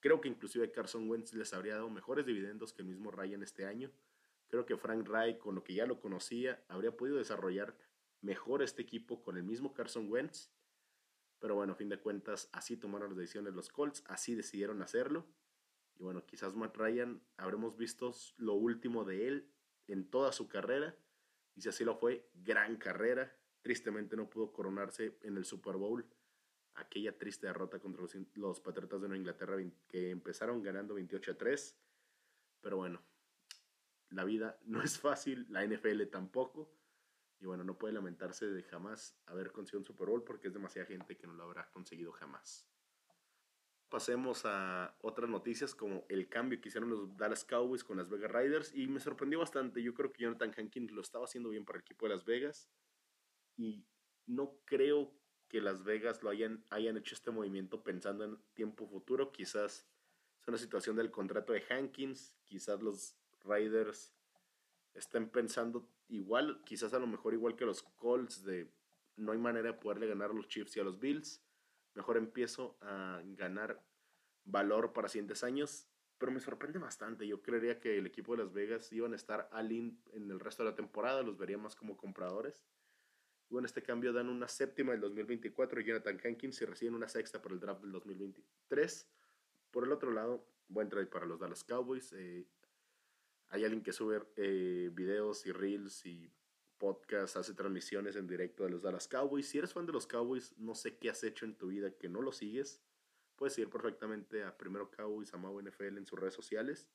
Creo 0.00 0.20
que 0.20 0.28
inclusive 0.28 0.70
Carson 0.70 1.08
Wentz 1.08 1.32
les 1.32 1.54
habría 1.54 1.76
dado 1.76 1.88
mejores 1.88 2.26
dividendos 2.26 2.72
que 2.72 2.82
el 2.82 2.88
mismo 2.88 3.10
Ryan 3.10 3.42
este 3.42 3.64
año. 3.64 3.90
Creo 4.48 4.66
que 4.66 4.76
Frank 4.76 5.08
Reich, 5.08 5.38
con 5.38 5.54
lo 5.54 5.64
que 5.64 5.74
ya 5.74 5.86
lo 5.86 5.98
conocía, 5.98 6.62
habría 6.68 6.94
podido 6.94 7.16
desarrollar 7.16 7.76
mejor 8.20 8.62
este 8.62 8.82
equipo 8.82 9.22
con 9.22 9.36
el 9.38 9.44
mismo 9.44 9.72
Carson 9.72 10.10
Wentz. 10.10 10.50
Pero 11.42 11.56
bueno, 11.56 11.72
a 11.72 11.76
fin 11.76 11.88
de 11.88 11.98
cuentas, 11.98 12.48
así 12.52 12.76
tomaron 12.76 13.08
las 13.08 13.18
decisiones 13.18 13.52
los 13.52 13.68
Colts, 13.68 14.04
así 14.06 14.36
decidieron 14.36 14.80
hacerlo. 14.80 15.26
Y 15.96 16.04
bueno, 16.04 16.24
quizás 16.24 16.54
Matt 16.54 16.76
Ryan 16.76 17.20
habremos 17.36 17.76
visto 17.76 18.14
lo 18.36 18.54
último 18.54 19.04
de 19.04 19.26
él 19.26 19.52
en 19.88 20.08
toda 20.08 20.30
su 20.30 20.46
carrera 20.46 20.96
y 21.56 21.62
si 21.62 21.68
así 21.68 21.84
lo 21.84 21.96
fue, 21.96 22.30
gran 22.32 22.76
carrera. 22.76 23.36
Tristemente 23.60 24.14
no 24.16 24.30
pudo 24.30 24.52
coronarse 24.52 25.18
en 25.22 25.36
el 25.36 25.44
Super 25.44 25.74
Bowl. 25.74 26.06
Aquella 26.74 27.18
triste 27.18 27.48
derrota 27.48 27.80
contra 27.80 28.04
los, 28.36 28.60
Patriotas 28.60 29.02
de 29.02 29.08
Nueva 29.08 29.18
Inglaterra 29.18 29.56
que 29.88 30.10
empezaron 30.10 30.62
ganando 30.62 30.94
28 30.94 31.32
a 31.32 31.38
3. 31.38 31.76
Pero 32.60 32.76
bueno, 32.76 33.02
la 34.10 34.22
vida 34.22 34.60
no 34.62 34.80
es 34.80 34.96
fácil, 34.96 35.44
la 35.50 35.66
NFL 35.66 36.04
tampoco. 36.04 36.72
Y 37.42 37.46
bueno, 37.46 37.64
no 37.64 37.76
puede 37.76 37.92
lamentarse 37.92 38.46
de 38.46 38.62
jamás 38.62 39.20
haber 39.26 39.52
conseguido 39.52 39.80
un 39.80 39.86
Super 39.86 40.08
Bowl 40.08 40.24
porque 40.24 40.48
es 40.48 40.54
demasiada 40.54 40.86
gente 40.86 41.18
que 41.18 41.26
no 41.26 41.34
lo 41.34 41.42
habrá 41.44 41.68
conseguido 41.70 42.12
jamás 42.12 42.72
pasemos 43.92 44.46
a 44.46 44.96
otras 45.02 45.28
noticias 45.28 45.74
como 45.74 46.06
el 46.08 46.26
cambio 46.30 46.58
que 46.62 46.70
hicieron 46.70 46.88
los 46.88 47.14
Dallas 47.14 47.44
Cowboys 47.44 47.84
con 47.84 47.98
las 47.98 48.08
Vegas 48.08 48.32
Riders 48.32 48.74
y 48.74 48.86
me 48.86 49.00
sorprendió 49.00 49.40
bastante. 49.40 49.82
Yo 49.82 49.92
creo 49.92 50.10
que 50.10 50.22
Jonathan 50.22 50.54
Hankins 50.56 50.92
lo 50.92 51.02
estaba 51.02 51.26
haciendo 51.26 51.50
bien 51.50 51.66
para 51.66 51.76
el 51.76 51.82
equipo 51.82 52.06
de 52.06 52.14
Las 52.14 52.24
Vegas 52.24 52.70
y 53.54 53.84
no 54.24 54.56
creo 54.64 55.12
que 55.46 55.60
Las 55.60 55.84
Vegas 55.84 56.22
lo 56.22 56.30
hayan, 56.30 56.64
hayan 56.70 56.96
hecho 56.96 57.14
este 57.14 57.30
movimiento 57.30 57.84
pensando 57.84 58.24
en 58.24 58.38
tiempo 58.54 58.88
futuro. 58.88 59.30
Quizás 59.30 59.86
es 60.40 60.48
una 60.48 60.56
situación 60.56 60.96
del 60.96 61.10
contrato 61.10 61.52
de 61.52 61.62
Hankins, 61.68 62.34
quizás 62.46 62.80
los 62.80 63.14
Riders 63.44 64.16
estén 64.94 65.28
pensando 65.28 65.86
igual, 66.12 66.62
quizás 66.64 66.92
a 66.94 66.98
lo 66.98 67.06
mejor 67.06 67.34
igual 67.34 67.56
que 67.56 67.64
los 67.64 67.82
Colts 67.82 68.44
de 68.44 68.70
no 69.16 69.32
hay 69.32 69.38
manera 69.38 69.72
de 69.72 69.78
poderle 69.78 70.06
ganar 70.06 70.30
a 70.30 70.34
los 70.34 70.48
Chiefs 70.48 70.76
y 70.76 70.80
a 70.80 70.84
los 70.84 70.98
Bills 70.98 71.42
mejor 71.94 72.16
empiezo 72.16 72.76
a 72.80 73.20
ganar 73.24 73.82
valor 74.44 74.92
para 74.92 75.08
siguientes 75.08 75.44
años. 75.44 75.88
Pero 76.18 76.32
me 76.32 76.40
sorprende 76.40 76.78
bastante. 76.78 77.26
Yo 77.26 77.42
creería 77.42 77.80
que 77.80 77.98
el 77.98 78.06
equipo 78.06 78.36
de 78.36 78.44
Las 78.44 78.52
Vegas 78.52 78.92
iban 78.92 79.12
a 79.12 79.16
estar 79.16 79.48
al 79.50 79.72
in 79.72 80.00
en 80.12 80.30
el 80.30 80.38
resto 80.38 80.62
de 80.62 80.70
la 80.70 80.76
temporada. 80.76 81.22
Los 81.22 81.36
vería 81.36 81.58
más 81.58 81.74
como 81.74 81.96
compradores. 81.96 82.64
Y 83.48 83.54
bueno, 83.54 83.66
este 83.66 83.82
cambio 83.82 84.12
dan 84.12 84.28
una 84.28 84.46
séptima 84.46 84.92
del 84.92 85.00
2024 85.00 85.80
y 85.80 85.84
Jonathan 85.84 86.20
Hankins 86.24 86.62
y 86.62 86.64
reciben 86.64 86.94
una 86.94 87.08
sexta 87.08 87.42
por 87.42 87.52
el 87.52 87.58
draft 87.58 87.82
del 87.82 87.90
2023. 87.90 89.10
Por 89.72 89.84
el 89.84 89.92
otro 89.92 90.12
lado, 90.12 90.46
buen 90.68 90.88
trade 90.88 91.06
para 91.06 91.26
los 91.26 91.40
Dallas 91.40 91.64
Cowboys. 91.64 92.12
Eh, 92.12 92.46
hay 93.52 93.64
alguien 93.64 93.82
que 93.82 93.92
sube 93.92 94.22
eh, 94.36 94.90
videos 94.94 95.44
y 95.44 95.52
reels 95.52 96.06
y 96.06 96.32
podcasts, 96.78 97.36
hace 97.36 97.52
transmisiones 97.52 98.16
en 98.16 98.26
directo 98.26 98.64
de 98.64 98.70
los 98.70 98.80
Dallas 98.80 99.06
Cowboys. 99.06 99.46
Si 99.46 99.58
eres 99.58 99.74
fan 99.74 99.84
de 99.84 99.92
los 99.92 100.06
Cowboys, 100.06 100.58
no 100.58 100.74
sé 100.74 100.96
qué 100.96 101.10
has 101.10 101.22
hecho 101.22 101.44
en 101.44 101.58
tu 101.58 101.66
vida 101.68 101.90
que 101.98 102.08
no 102.08 102.22
lo 102.22 102.32
sigues. 102.32 102.82
Puedes 103.36 103.58
ir 103.58 103.68
perfectamente 103.68 104.42
a 104.42 104.56
Primero 104.56 104.90
Cowboys, 104.90 105.34
a 105.34 105.36
Mau 105.36 105.60
NFL 105.60 105.98
en 105.98 106.06
sus 106.06 106.18
redes 106.18 106.32
sociales. 106.32 106.88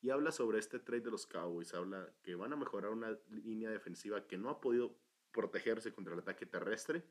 Y 0.00 0.10
habla 0.10 0.30
sobre 0.30 0.60
este 0.60 0.78
trade 0.78 1.02
de 1.02 1.10
los 1.10 1.26
Cowboys. 1.26 1.74
Habla 1.74 2.14
que 2.22 2.36
van 2.36 2.52
a 2.52 2.56
mejorar 2.56 2.92
una 2.92 3.18
línea 3.28 3.68
defensiva 3.68 4.28
que 4.28 4.38
no 4.38 4.50
ha 4.50 4.60
podido 4.60 4.96
protegerse 5.32 5.92
contra 5.92 6.14
el 6.14 6.20
ataque 6.20 6.46
terrestre. 6.46 7.02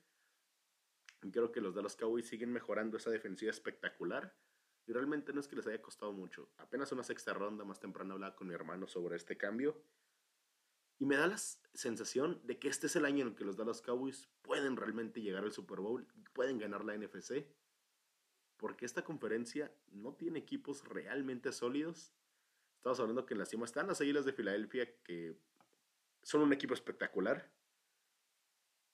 Y 1.23 1.31
creo 1.31 1.51
que 1.51 1.59
los 1.59 1.75
Dallas 1.75 1.97
Cowboys 1.97 2.25
siguen 2.25 2.53
mejorando 2.53 2.95
esa 2.95 3.11
defensiva 3.11 3.51
espectacular. 3.51 4.33
Y 4.85 4.93
realmente 4.93 5.33
no 5.33 5.39
es 5.39 5.47
que 5.47 5.55
les 5.55 5.67
haya 5.67 5.81
costado 5.81 6.11
mucho. 6.11 6.49
Apenas 6.57 6.91
una 6.91 7.03
sexta 7.03 7.33
ronda 7.33 7.63
más 7.63 7.79
temprano 7.79 8.13
hablaba 8.13 8.35
con 8.35 8.47
mi 8.47 8.53
hermano 8.53 8.87
sobre 8.87 9.15
este 9.15 9.37
cambio. 9.37 9.81
Y 10.97 11.05
me 11.05 11.15
da 11.15 11.27
la 11.27 11.37
sensación 11.37 12.39
de 12.43 12.59
que 12.59 12.67
este 12.67 12.87
es 12.87 12.95
el 12.95 13.05
año 13.05 13.23
en 13.23 13.29
el 13.29 13.35
que 13.35 13.43
los 13.43 13.57
Dallas 13.57 13.81
Cowboys 13.81 14.29
pueden 14.41 14.77
realmente 14.77 15.21
llegar 15.21 15.43
al 15.43 15.51
Super 15.51 15.79
Bowl, 15.79 16.07
pueden 16.33 16.59
ganar 16.59 16.85
la 16.85 16.95
NFC, 16.95 17.47
porque 18.57 18.85
esta 18.85 19.03
conferencia 19.03 19.75
no 19.87 20.13
tiene 20.13 20.37
equipos 20.37 20.87
realmente 20.87 21.51
sólidos. 21.51 22.13
Estamos 22.75 22.99
hablando 22.99 23.25
que 23.25 23.33
en 23.33 23.39
la 23.39 23.47
cima 23.47 23.65
están 23.65 23.87
las 23.87 23.99
Águilas 24.01 24.25
de 24.25 24.33
Filadelfia, 24.33 24.95
que 25.03 25.39
son 26.21 26.41
un 26.41 26.53
equipo 26.53 26.75
espectacular, 26.75 27.51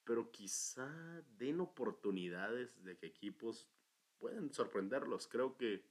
pero 0.05 0.31
quizá 0.31 1.21
den 1.37 1.59
oportunidades 1.59 2.81
de 2.85 2.97
que 2.97 3.07
equipos 3.07 3.69
pueden 4.19 4.53
sorprenderlos. 4.53 5.27
Creo 5.27 5.57
que 5.57 5.83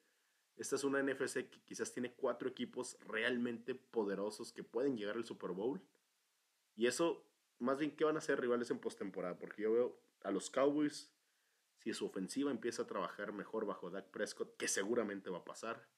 esta 0.56 0.76
es 0.76 0.84
una 0.84 1.02
NFC 1.02 1.48
que 1.50 1.60
quizás 1.64 1.92
tiene 1.92 2.14
cuatro 2.14 2.48
equipos 2.48 2.96
realmente 3.00 3.74
poderosos 3.74 4.52
que 4.52 4.64
pueden 4.64 4.96
llegar 4.96 5.16
al 5.16 5.26
Super 5.26 5.50
Bowl. 5.50 5.82
Y 6.74 6.86
eso, 6.86 7.26
más 7.58 7.78
bien, 7.78 7.94
¿qué 7.94 8.04
van 8.04 8.16
a 8.16 8.22
ser 8.22 8.40
rivales 8.40 8.70
en 8.70 8.78
postemporada? 8.78 9.38
Porque 9.38 9.62
yo 9.62 9.72
veo 9.72 10.00
a 10.22 10.30
los 10.30 10.50
Cowboys, 10.50 11.12
si 11.78 11.92
su 11.92 12.06
ofensiva 12.06 12.50
empieza 12.50 12.82
a 12.82 12.86
trabajar 12.86 13.32
mejor 13.32 13.66
bajo 13.66 13.90
Dak 13.90 14.10
Prescott, 14.10 14.56
que 14.56 14.66
seguramente 14.66 15.30
va 15.30 15.38
a 15.38 15.44
pasar. 15.44 15.88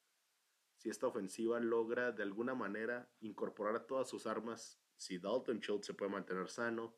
Si 0.77 0.91
esta 0.91 1.07
ofensiva 1.07 1.59
logra 1.61 2.13
de 2.13 2.23
alguna 2.23 2.55
manera 2.55 3.11
incorporar 3.21 3.75
a 3.77 3.87
todas 3.87 4.09
sus 4.09 4.27
armas, 4.27 4.81
si 4.97 5.19
Dalton 5.19 5.61
Schultz 5.61 5.87
se 5.87 5.95
puede 5.95 6.11
mantener 6.11 6.49
sano, 6.51 6.97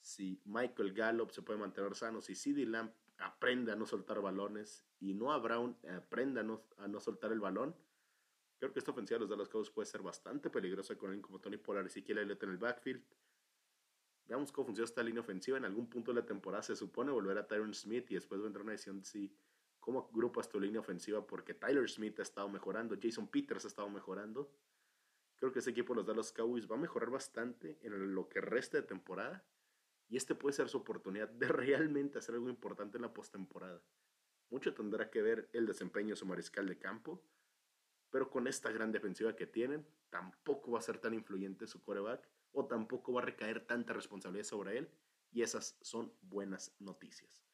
si 0.00 0.40
Michael 0.44 0.92
Gallup 0.92 1.32
se 1.32 1.42
puede 1.42 1.58
mantener 1.58 1.94
sano, 1.96 2.22
si 2.22 2.34
CeeDee 2.34 2.66
Lamb 2.66 2.92
aprende 3.18 3.72
a 3.72 3.76
no 3.76 3.86
soltar 3.86 4.20
balones 4.20 4.84
y 5.00 5.14
Noah 5.14 5.38
Brown 5.38 5.76
aprenda 5.96 6.40
a 6.40 6.44
no, 6.44 6.62
a 6.78 6.88
no 6.88 7.00
soltar 7.00 7.32
el 7.32 7.40
balón, 7.40 7.74
creo 8.58 8.72
que 8.72 8.78
esta 8.78 8.90
ofensiva 8.90 9.16
de 9.16 9.20
los 9.20 9.30
Dallas 9.30 9.48
Cowboys 9.48 9.70
puede 9.70 9.86
ser 9.86 10.02
bastante 10.02 10.50
peligrosa 10.50 10.96
con 10.96 11.10
alguien 11.10 11.22
como 11.22 11.40
Tony 11.40 11.56
Pollard 11.56 11.84
y 11.84 11.88
Ezekiel 11.88 12.18
Elliott 12.18 12.42
en 12.42 12.50
el 12.50 12.58
backfield. 12.58 13.02
Veamos 14.26 14.50
cómo 14.50 14.66
funciona 14.66 14.86
esta 14.86 15.02
línea 15.02 15.20
ofensiva. 15.20 15.56
En 15.56 15.64
algún 15.64 15.88
punto 15.88 16.12
de 16.12 16.20
la 16.20 16.26
temporada 16.26 16.62
se 16.62 16.74
supone 16.74 17.12
volver 17.12 17.38
a 17.38 17.46
Tyron 17.46 17.72
Smith 17.74 18.10
y 18.10 18.14
después 18.14 18.40
vendrá 18.40 18.62
una 18.62 18.72
decisión 18.72 19.04
si 19.04 19.32
cómo 19.78 20.08
agrupas 20.10 20.48
tu 20.48 20.58
línea 20.58 20.80
ofensiva 20.80 21.24
porque 21.24 21.54
Tyler 21.54 21.88
Smith 21.88 22.18
ha 22.18 22.22
estado 22.22 22.48
mejorando, 22.48 22.96
Jason 23.00 23.28
Peters 23.28 23.64
ha 23.66 23.68
estado 23.68 23.88
mejorando. 23.88 24.52
Creo 25.36 25.52
que 25.52 25.60
ese 25.60 25.70
equipo, 25.70 25.94
los 25.94 26.06
Dallas 26.06 26.32
Cowboys, 26.32 26.68
va 26.68 26.74
a 26.74 26.78
mejorar 26.78 27.10
bastante 27.10 27.78
en 27.82 28.14
lo 28.14 28.28
que 28.28 28.40
resta 28.40 28.78
de 28.78 28.82
temporada 28.82 29.46
y 30.08 30.16
este 30.16 30.34
puede 30.34 30.54
ser 30.54 30.68
su 30.68 30.78
oportunidad 30.78 31.28
de 31.28 31.48
realmente 31.48 32.18
hacer 32.18 32.34
algo 32.34 32.48
importante 32.48 32.98
en 32.98 33.02
la 33.02 33.12
postemporada. 33.12 33.82
Mucho 34.50 34.74
tendrá 34.74 35.10
que 35.10 35.22
ver 35.22 35.48
el 35.52 35.66
desempeño 35.66 36.10
de 36.10 36.16
su 36.16 36.26
mariscal 36.26 36.66
de 36.66 36.78
campo, 36.78 37.22
pero 38.10 38.30
con 38.30 38.46
esta 38.46 38.70
gran 38.70 38.92
defensiva 38.92 39.34
que 39.34 39.46
tienen, 39.46 39.86
tampoco 40.10 40.72
va 40.72 40.78
a 40.78 40.82
ser 40.82 40.98
tan 40.98 41.14
influyente 41.14 41.66
su 41.66 41.82
coreback 41.82 42.28
o 42.52 42.66
tampoco 42.66 43.12
va 43.12 43.22
a 43.22 43.24
recaer 43.24 43.66
tanta 43.66 43.92
responsabilidad 43.92 44.44
sobre 44.44 44.78
él, 44.78 44.88
y 45.30 45.42
esas 45.42 45.76
son 45.82 46.12
buenas 46.22 46.74
noticias. 46.78 47.44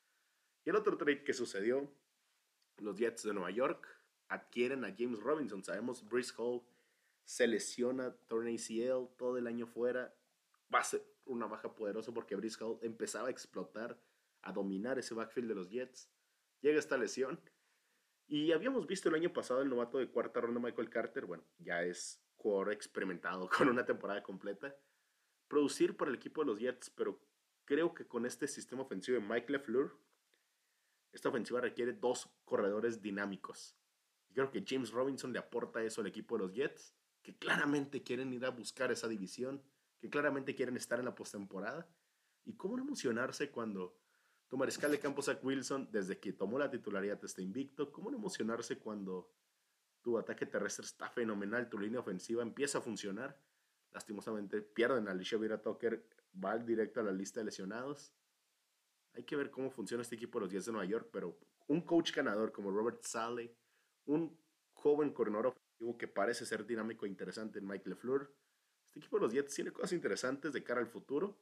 Y 0.64 0.70
el 0.70 0.76
otro 0.76 0.96
trade 0.96 1.24
que 1.24 1.32
sucedió, 1.32 1.92
los 2.78 2.96
Jets 2.96 3.24
de 3.24 3.34
Nueva 3.34 3.50
York 3.50 3.88
adquieren 4.28 4.84
a 4.84 4.94
James 4.96 5.18
Robinson. 5.18 5.64
Sabemos, 5.64 6.08
Brice 6.08 6.32
Hall 6.36 6.62
se 7.24 7.46
lesiona, 7.46 8.14
torna 8.28 8.50
ACL, 8.50 9.08
todo 9.16 9.36
el 9.38 9.46
año 9.46 9.66
fuera. 9.66 10.14
Va 10.72 10.80
a 10.80 10.84
ser 10.84 11.04
una 11.26 11.46
baja 11.46 11.74
poderosa 11.74 12.12
porque 12.12 12.34
Hall 12.34 12.78
empezaba 12.82 13.28
a 13.28 13.30
explotar, 13.30 14.00
a 14.42 14.52
dominar 14.52 14.98
ese 14.98 15.14
backfield 15.14 15.48
de 15.48 15.54
los 15.54 15.70
Jets. 15.70 16.10
Llega 16.60 16.78
esta 16.78 16.96
lesión. 16.96 17.40
Y 18.26 18.52
habíamos 18.52 18.86
visto 18.86 19.08
el 19.08 19.16
año 19.16 19.32
pasado 19.32 19.60
el 19.60 19.68
novato 19.68 19.98
de 19.98 20.08
cuarta 20.08 20.40
ronda 20.40 20.60
Michael 20.60 20.88
Carter, 20.88 21.26
bueno, 21.26 21.44
ya 21.58 21.82
es 21.82 22.22
jugador 22.36 22.72
experimentado 22.72 23.48
con 23.56 23.68
una 23.68 23.84
temporada 23.84 24.22
completa, 24.22 24.74
producir 25.48 25.96
para 25.96 26.10
el 26.10 26.16
equipo 26.16 26.42
de 26.42 26.46
los 26.46 26.58
Jets, 26.58 26.90
pero 26.90 27.20
creo 27.64 27.94
que 27.94 28.06
con 28.06 28.24
este 28.24 28.48
sistema 28.48 28.82
ofensivo 28.82 29.20
de 29.20 29.26
Mike 29.26 29.52
LeFleur, 29.52 29.98
esta 31.12 31.28
ofensiva 31.28 31.60
requiere 31.60 31.92
dos 31.92 32.30
corredores 32.44 33.02
dinámicos. 33.02 33.76
Y 34.30 34.34
creo 34.34 34.50
que 34.50 34.64
James 34.66 34.92
Robinson 34.92 35.32
le 35.32 35.38
aporta 35.38 35.82
eso 35.82 36.00
al 36.00 36.06
equipo 36.06 36.36
de 36.36 36.44
los 36.44 36.54
Jets, 36.54 36.94
que 37.22 37.36
claramente 37.36 38.02
quieren 38.02 38.32
ir 38.32 38.46
a 38.46 38.50
buscar 38.50 38.90
esa 38.90 39.08
división 39.08 39.62
que 40.02 40.10
claramente 40.10 40.56
quieren 40.56 40.76
estar 40.76 40.98
en 40.98 41.04
la 41.04 41.14
postemporada. 41.14 41.88
¿Y 42.44 42.56
cómo 42.56 42.76
no 42.76 42.82
emocionarse 42.82 43.52
cuando 43.52 43.96
tu 44.48 44.56
mariscal 44.56 44.90
de 44.90 44.98
campo 44.98 45.22
Zach 45.22 45.38
Wilson, 45.44 45.90
desde 45.92 46.18
que 46.18 46.32
tomó 46.32 46.58
la 46.58 46.68
titularidad, 46.68 47.24
está 47.24 47.40
invicto? 47.40 47.92
¿Cómo 47.92 48.10
no 48.10 48.16
emocionarse 48.16 48.80
cuando 48.80 49.32
tu 50.02 50.18
ataque 50.18 50.44
terrestre 50.44 50.86
está 50.86 51.08
fenomenal, 51.08 51.70
tu 51.70 51.78
línea 51.78 52.00
ofensiva 52.00 52.42
empieza 52.42 52.78
a 52.78 52.80
funcionar? 52.80 53.40
Lastimosamente 53.92 54.60
pierden 54.60 55.06
a 55.06 55.12
Alicia 55.12 55.38
Vera 55.38 55.62
Tucker, 55.62 56.04
va 56.44 56.58
directo 56.58 56.98
a 56.98 57.04
la 57.04 57.12
lista 57.12 57.38
de 57.38 57.44
lesionados. 57.44 58.12
Hay 59.14 59.22
que 59.22 59.36
ver 59.36 59.52
cómo 59.52 59.70
funciona 59.70 60.02
este 60.02 60.16
equipo 60.16 60.40
de 60.40 60.46
los 60.46 60.52
Jets 60.52 60.66
de 60.66 60.72
Nueva 60.72 60.86
York, 60.86 61.10
pero 61.12 61.38
un 61.68 61.80
coach 61.80 62.12
ganador 62.12 62.50
como 62.50 62.72
Robert 62.72 63.04
Sale, 63.04 63.54
un 64.06 64.36
joven 64.72 65.12
coordinador 65.12 65.46
ofensivo 65.46 65.96
que 65.96 66.08
parece 66.08 66.44
ser 66.44 66.66
dinámico 66.66 67.06
e 67.06 67.08
interesante 67.08 67.60
en 67.60 67.68
Mike 67.68 67.88
LeFleur, 67.88 68.34
este 68.92 68.98
equipo 68.98 69.16
de 69.16 69.22
los 69.22 69.32
Jets 69.32 69.54
tiene 69.54 69.72
cosas 69.72 69.92
interesantes 69.92 70.52
de 70.52 70.62
cara 70.62 70.78
al 70.78 70.86
futuro 70.86 71.38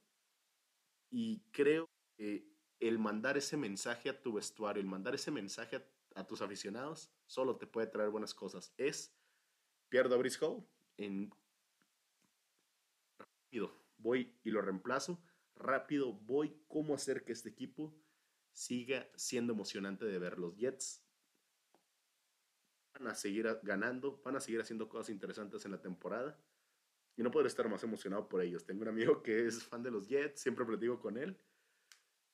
y 1.10 1.40
creo 1.50 1.90
que 2.16 2.46
el 2.78 2.96
mandar 3.00 3.36
ese 3.36 3.56
mensaje 3.56 4.08
a 4.08 4.22
tu 4.22 4.34
vestuario, 4.34 4.80
el 4.80 4.86
mandar 4.86 5.16
ese 5.16 5.32
mensaje 5.32 5.84
a, 6.14 6.26
tus 6.28 6.42
aficionados, 6.42 7.10
solo 7.26 7.56
te 7.56 7.66
puede 7.66 7.88
traer 7.88 8.10
buenas 8.10 8.34
cosas. 8.34 8.72
Es, 8.76 9.12
pierdo 9.88 10.14
a 10.14 10.18
Brice 10.18 10.38
Hall, 10.44 10.64
en 10.96 11.34
rápido 13.18 13.76
voy 13.98 14.38
y 14.44 14.50
lo 14.50 14.62
reemplazo, 14.62 15.20
rápido 15.56 16.12
voy 16.12 16.56
cómo 16.68 16.94
hacer 16.94 17.24
que 17.24 17.32
este 17.32 17.48
equipo 17.48 17.92
siga 18.52 19.10
siendo 19.16 19.54
emocionante 19.54 20.04
de 20.04 20.18
ver. 20.20 20.38
Los 20.38 20.56
Jets 20.56 21.02
van 22.94 23.08
a 23.08 23.16
seguir 23.16 23.48
ganando, 23.64 24.22
van 24.22 24.36
a 24.36 24.40
seguir 24.40 24.60
haciendo 24.60 24.88
cosas 24.88 25.10
interesantes 25.10 25.64
en 25.64 25.72
la 25.72 25.82
temporada 25.82 26.38
y 27.16 27.22
no 27.22 27.30
podré 27.30 27.48
estar 27.48 27.68
más 27.68 27.82
emocionado 27.82 28.28
por 28.28 28.42
ellos. 28.42 28.64
Tengo 28.64 28.82
un 28.82 28.88
amigo 28.88 29.22
que 29.22 29.46
es 29.46 29.62
fan 29.64 29.82
de 29.82 29.90
los 29.90 30.08
Jets, 30.08 30.40
siempre 30.40 30.64
platico 30.64 30.98
con 31.00 31.16
él. 31.16 31.38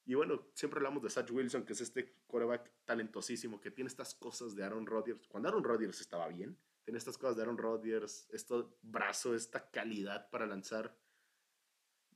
Y 0.04 0.14
bueno, 0.14 0.46
siempre 0.54 0.78
hablamos 0.78 1.02
de 1.02 1.10
Satch 1.10 1.32
Wilson, 1.32 1.64
que 1.64 1.72
es 1.72 1.80
este 1.80 2.14
quarterback 2.28 2.70
talentosísimo, 2.84 3.60
que 3.60 3.72
tiene 3.72 3.88
estas 3.88 4.14
cosas 4.14 4.54
de 4.54 4.62
Aaron 4.62 4.86
Rodgers. 4.86 5.26
Cuando 5.26 5.48
Aaron 5.48 5.64
Rodgers 5.64 6.00
estaba 6.00 6.28
bien, 6.28 6.56
tiene 6.84 6.98
estas 6.98 7.18
cosas 7.18 7.36
de 7.36 7.42
Aaron 7.42 7.58
Rodgers, 7.58 8.28
este 8.30 8.54
brazo, 8.82 9.34
esta 9.34 9.68
calidad 9.68 10.30
para 10.30 10.46
lanzar 10.46 10.96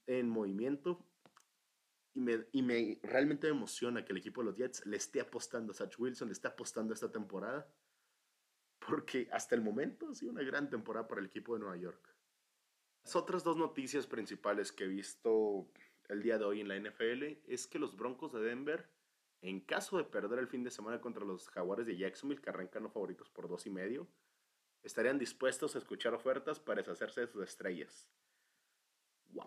en 0.06 0.28
movimiento. 0.28 1.04
Y 2.14 2.20
me, 2.20 2.46
y 2.52 2.62
me 2.62 3.00
realmente 3.02 3.48
me 3.48 3.56
emociona 3.56 4.04
que 4.04 4.12
el 4.12 4.18
equipo 4.18 4.40
de 4.40 4.46
los 4.46 4.56
Jets 4.56 4.86
le 4.86 4.96
esté 4.96 5.20
apostando 5.20 5.72
a 5.72 5.74
Satch 5.74 5.98
Wilson, 5.98 6.28
le 6.28 6.32
esté 6.32 6.46
apostando 6.46 6.94
esta 6.94 7.10
temporada. 7.10 7.68
Porque 8.78 9.28
hasta 9.32 9.56
el 9.56 9.62
momento 9.62 10.08
ha 10.08 10.14
sido 10.14 10.30
una 10.30 10.44
gran 10.44 10.70
temporada 10.70 11.08
para 11.08 11.20
el 11.20 11.26
equipo 11.26 11.54
de 11.54 11.60
Nueva 11.60 11.76
York. 11.76 12.09
Las 13.04 13.16
otras 13.16 13.45
dos 13.45 13.57
noticias 13.57 14.07
principales 14.07 14.73
que 14.73 14.85
he 14.85 14.88
visto 14.88 15.66
el 16.09 16.23
día 16.23 16.38
de 16.38 16.45
hoy 16.45 16.61
en 16.61 16.69
la 16.69 16.78
NFL 16.78 17.38
es 17.47 17.66
que 17.66 17.78
los 17.78 17.97
Broncos 17.97 18.33
de 18.33 18.40
Denver, 18.40 18.88
en 19.42 19.61
caso 19.61 19.97
de 19.97 20.04
perder 20.04 20.38
el 20.38 20.49
fin 20.49 20.64
de 20.64 20.71
semana 20.71 21.00
contra 21.00 21.25
los 21.25 21.49
Jaguares 21.49 21.87
de 21.87 21.97
Jacksonville, 21.97 22.40
que 22.40 22.50
arrancan 22.50 22.83
los 22.83 22.92
favoritos 22.92 23.30
por 23.30 23.49
dos 23.49 23.66
y 23.66 23.71
medio, 23.71 24.09
estarían 24.83 25.19
dispuestos 25.19 25.75
a 25.75 25.78
escuchar 25.78 26.14
ofertas 26.14 26.61
para 26.61 26.83
deshacerse 26.83 27.23
de 27.23 27.26
sus 27.26 27.42
estrellas. 27.42 28.09
¡Wow! 29.28 29.47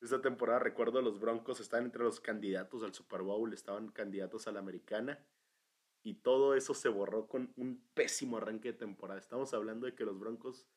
Esta 0.00 0.20
temporada, 0.20 0.58
recuerdo, 0.58 1.00
los 1.00 1.18
Broncos 1.18 1.60
estaban 1.60 1.86
entre 1.86 2.04
los 2.04 2.20
candidatos 2.20 2.82
al 2.82 2.92
Super 2.92 3.22
Bowl, 3.22 3.52
estaban 3.54 3.88
candidatos 3.88 4.46
a 4.46 4.52
la 4.52 4.60
americana, 4.60 5.26
y 6.02 6.14
todo 6.14 6.54
eso 6.54 6.74
se 6.74 6.90
borró 6.90 7.26
con 7.26 7.54
un 7.56 7.82
pésimo 7.94 8.36
arranque 8.36 8.72
de 8.72 8.78
temporada. 8.78 9.18
Estamos 9.18 9.54
hablando 9.54 9.86
de 9.86 9.94
que 9.94 10.04
los 10.04 10.18
Broncos 10.18 10.68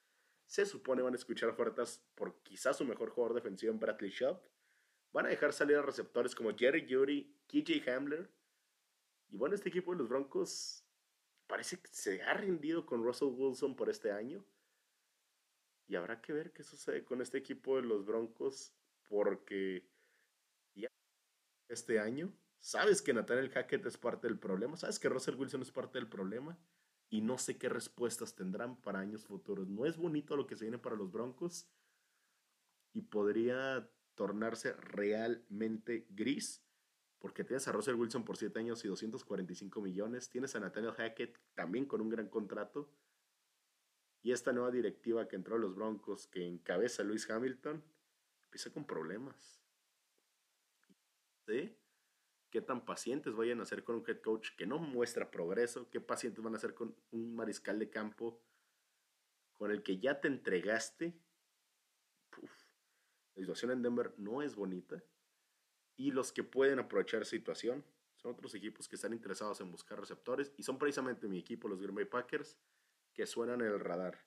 se 0.47 0.65
supone 0.65 1.01
van 1.01 1.13
a 1.13 1.17
escuchar 1.17 1.49
ofertas 1.49 2.03
por 2.15 2.41
quizás 2.41 2.77
su 2.77 2.85
mejor 2.85 3.09
jugador 3.09 3.35
defensivo 3.35 3.71
en 3.71 3.79
Bradley 3.79 4.09
Shop. 4.09 4.41
Van 5.11 5.25
a 5.25 5.29
dejar 5.29 5.53
salir 5.53 5.75
a 5.75 5.81
receptores 5.81 6.33
como 6.33 6.55
Jerry 6.55 6.87
Judy, 6.89 7.35
KJ 7.47 7.89
Hamler. 7.91 8.29
Y 9.29 9.37
bueno, 9.37 9.55
este 9.55 9.69
equipo 9.69 9.91
de 9.91 9.99
los 9.99 10.09
Broncos 10.09 10.85
parece 11.47 11.79
que 11.79 11.89
se 11.91 12.21
ha 12.23 12.33
rendido 12.33 12.85
con 12.85 13.03
Russell 13.03 13.27
Wilson 13.27 13.75
por 13.75 13.89
este 13.89 14.11
año. 14.11 14.43
Y 15.87 15.95
habrá 15.95 16.21
que 16.21 16.33
ver 16.33 16.53
qué 16.53 16.63
sucede 16.63 17.03
con 17.03 17.21
este 17.21 17.37
equipo 17.37 17.75
de 17.75 17.83
los 17.83 18.05
Broncos, 18.05 18.73
porque 19.07 19.87
este 21.69 21.99
año 21.99 22.33
sabes 22.59 23.01
que 23.01 23.13
Nathaniel 23.13 23.49
Hackett 23.49 23.85
es 23.85 23.97
parte 23.97 24.27
del 24.27 24.39
problema, 24.39 24.77
sabes 24.77 24.99
que 24.99 25.09
Russell 25.09 25.35
Wilson 25.35 25.61
es 25.61 25.71
parte 25.71 25.97
del 25.97 26.07
problema, 26.07 26.57
y 27.09 27.21
no 27.21 27.37
sé 27.37 27.57
qué 27.57 27.69
respuestas 27.69 28.35
tendrán 28.35 28.79
para 28.81 28.99
años 28.99 29.25
futuros. 29.25 29.67
No 29.67 29.85
es 29.85 29.97
bonito 29.97 30.35
lo 30.35 30.47
que 30.47 30.55
se 30.55 30.65
viene 30.65 30.77
para 30.77 30.95
los 30.95 31.11
Broncos 31.11 31.69
y 32.93 33.01
podría 33.01 33.89
tornarse 34.15 34.73
realmente 34.73 36.07
gris 36.09 36.67
porque 37.19 37.43
tienes 37.43 37.67
a 37.67 37.71
Russell 37.71 37.95
Wilson 37.95 38.23
por 38.23 38.37
7 38.37 38.59
años 38.59 38.83
y 38.85 38.87
245 38.87 39.81
millones, 39.81 40.29
tienes 40.29 40.55
a 40.55 40.59
Nathaniel 40.59 40.93
Hackett 40.93 41.39
también 41.55 41.85
con 41.85 42.01
un 42.01 42.09
gran 42.09 42.29
contrato, 42.29 42.91
y 44.21 44.31
esta 44.31 44.51
nueva 44.51 44.71
directiva 44.71 45.27
que 45.27 45.35
entró 45.35 45.55
a 45.55 45.59
los 45.59 45.75
Broncos, 45.75 46.27
que 46.27 46.45
encabeza 46.45 47.03
Luis 47.03 47.29
Hamilton, 47.29 47.83
empieza 48.45 48.71
con 48.71 48.85
problemas. 48.85 49.61
¿Sí? 51.45 51.75
¿Qué 52.49 52.61
tan 52.61 52.85
pacientes 52.85 53.35
vayan 53.35 53.59
a 53.59 53.65
ser 53.65 53.83
con 53.83 53.95
un 53.95 54.05
head 54.07 54.21
coach 54.21 54.49
que 54.55 54.65
no 54.65 54.79
muestra 54.79 55.29
progreso? 55.29 55.89
¿Qué 55.89 55.99
pacientes 55.99 56.43
van 56.43 56.55
a 56.55 56.59
ser 56.59 56.73
con 56.73 56.95
un 57.11 57.35
mariscal 57.35 57.77
de 57.77 57.89
campo 57.89 58.41
con 59.57 59.71
el 59.71 59.83
que 59.83 59.99
ya 59.99 60.21
te 60.21 60.27
entregaste? 60.27 61.19
La 63.35 63.41
situación 63.41 63.71
en 63.71 63.81
Denver 63.81 64.13
no 64.17 64.41
es 64.41 64.55
bonita 64.55 65.03
y 65.97 66.11
los 66.11 66.31
que 66.31 66.43
pueden 66.43 66.79
aprovechar 66.79 67.25
situación 67.25 67.83
son 68.15 68.31
otros 68.31 68.55
equipos 68.55 68.87
que 68.87 68.95
están 68.95 69.13
interesados 69.13 69.59
en 69.61 69.71
buscar 69.71 69.99
receptores 69.99 70.53
y 70.57 70.63
son 70.63 70.77
precisamente 70.77 71.27
mi 71.27 71.39
equipo, 71.39 71.67
los 71.67 71.81
Green 71.81 71.95
Bay 71.95 72.05
Packers, 72.05 72.57
que 73.13 73.25
suenan 73.25 73.61
en 73.61 73.67
el 73.67 73.79
radar. 73.79 74.25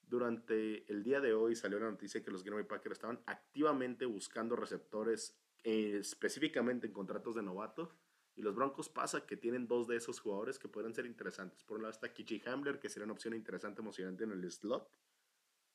Durante 0.00 0.90
el 0.90 1.02
día 1.02 1.20
de 1.20 1.32
hoy 1.32 1.54
salió 1.56 1.78
la 1.78 1.90
noticia 1.90 2.22
que 2.22 2.30
los 2.30 2.42
Green 2.42 2.56
Bay 2.56 2.64
Packers 2.64 2.94
estaban 2.94 3.22
activamente 3.26 4.04
buscando 4.06 4.56
receptores 4.56 5.41
eh, 5.64 5.98
específicamente 6.00 6.86
en 6.86 6.92
contratos 6.92 7.34
de 7.34 7.42
novato. 7.42 7.90
Y 8.34 8.42
los 8.42 8.54
Broncos 8.54 8.88
pasa 8.88 9.26
que 9.26 9.36
tienen 9.36 9.68
dos 9.68 9.86
de 9.86 9.96
esos 9.96 10.18
jugadores 10.18 10.58
que 10.58 10.68
podrían 10.68 10.94
ser 10.94 11.06
interesantes. 11.06 11.62
Por 11.64 11.76
un 11.76 11.82
lado 11.82 11.92
está 11.92 12.12
Kichi 12.12 12.42
Hamler, 12.46 12.80
que 12.80 12.88
sería 12.88 13.04
una 13.04 13.12
opción 13.12 13.34
interesante, 13.34 13.82
emocionante 13.82 14.24
en 14.24 14.32
el 14.32 14.50
slot. 14.50 14.90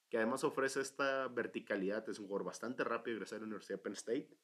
Que 0.10 0.18
además 0.18 0.44
ofrece 0.44 0.82
esta 0.82 1.28
verticalidad. 1.28 2.08
Es 2.10 2.18
un 2.20 2.26
jugador 2.26 2.46
bastante 2.46 2.84
rápido, 2.84 3.18
egresado 3.18 3.38
a 3.38 3.40
la 3.42 3.46
Universidad 3.46 3.78
de 3.78 3.84
Penn 3.84 3.94
State 3.94 4.38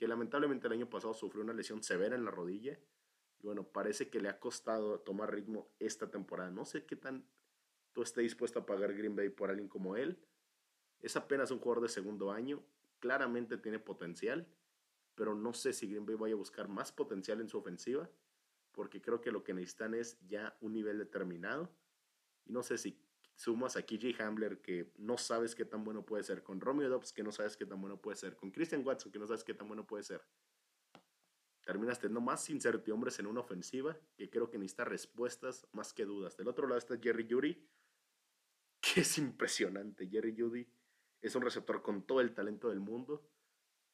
que 0.00 0.08
lamentablemente 0.08 0.66
el 0.66 0.72
año 0.72 0.88
pasado 0.88 1.12
sufrió 1.12 1.44
una 1.44 1.52
lesión 1.52 1.82
severa 1.82 2.16
en 2.16 2.24
la 2.24 2.30
rodilla. 2.30 2.80
Y 3.38 3.42
bueno, 3.42 3.64
parece 3.64 4.08
que 4.08 4.18
le 4.18 4.30
ha 4.30 4.40
costado 4.40 4.98
tomar 5.00 5.30
ritmo 5.30 5.68
esta 5.78 6.10
temporada. 6.10 6.50
No 6.50 6.64
sé 6.64 6.86
qué 6.86 6.96
tan 6.96 7.28
tú 7.92 8.00
estés 8.00 8.22
dispuesto 8.22 8.60
a 8.60 8.64
pagar 8.64 8.94
Green 8.94 9.14
Bay 9.14 9.28
por 9.28 9.50
alguien 9.50 9.68
como 9.68 9.96
él. 9.96 10.18
Es 11.00 11.16
apenas 11.16 11.50
un 11.50 11.58
jugador 11.58 11.82
de 11.82 11.90
segundo 11.90 12.32
año. 12.32 12.64
Claramente 13.00 13.58
tiene 13.58 13.78
potencial. 13.78 14.46
Pero 15.14 15.34
no 15.34 15.52
sé 15.52 15.72
si 15.72 15.88
Green 15.88 16.06
Bay 16.06 16.16
vaya 16.16 16.34
a 16.34 16.38
buscar 16.38 16.68
más 16.68 16.92
potencial 16.92 17.40
en 17.40 17.48
su 17.48 17.58
ofensiva. 17.58 18.08
Porque 18.72 19.02
creo 19.02 19.20
que 19.20 19.32
lo 19.32 19.42
que 19.42 19.52
necesitan 19.52 19.94
es 19.94 20.18
ya 20.28 20.56
un 20.60 20.72
nivel 20.72 20.98
determinado. 20.98 21.74
Y 22.44 22.52
no 22.52 22.62
sé 22.62 22.78
si 22.78 23.04
sumas 23.40 23.76
a 23.76 23.82
KJ 23.82 24.20
Hamler, 24.20 24.60
que 24.60 24.92
no 24.98 25.16
sabes 25.16 25.54
qué 25.54 25.64
tan 25.64 25.82
bueno 25.82 26.04
puede 26.04 26.22
ser, 26.22 26.42
con 26.42 26.60
Romeo 26.60 26.90
Dobbs, 26.90 27.12
que 27.12 27.22
no 27.22 27.32
sabes 27.32 27.56
qué 27.56 27.64
tan 27.64 27.80
bueno 27.80 27.98
puede 27.98 28.16
ser, 28.16 28.36
con 28.36 28.50
Christian 28.50 28.86
Watson, 28.86 29.10
que 29.10 29.18
no 29.18 29.26
sabes 29.26 29.44
qué 29.44 29.54
tan 29.54 29.66
bueno 29.66 29.86
puede 29.86 30.04
ser. 30.04 30.22
Terminas 31.64 31.98
teniendo 31.98 32.20
más 32.20 32.50
incertidumbres 32.50 33.18
en 33.18 33.26
una 33.26 33.40
ofensiva 33.40 33.96
que 34.14 34.28
creo 34.28 34.50
que 34.50 34.58
necesita 34.58 34.84
respuestas 34.84 35.66
más 35.72 35.94
que 35.94 36.04
dudas. 36.04 36.36
Del 36.36 36.48
otro 36.48 36.66
lado 36.66 36.78
está 36.78 36.98
Jerry 36.98 37.26
Judy, 37.30 37.66
que 38.80 39.00
es 39.00 39.16
impresionante. 39.16 40.06
Jerry 40.08 40.34
Judy 40.38 40.70
es 41.20 41.34
un 41.34 41.42
receptor 41.42 41.82
con 41.82 42.02
todo 42.02 42.20
el 42.20 42.34
talento 42.34 42.68
del 42.68 42.80
mundo. 42.80 43.26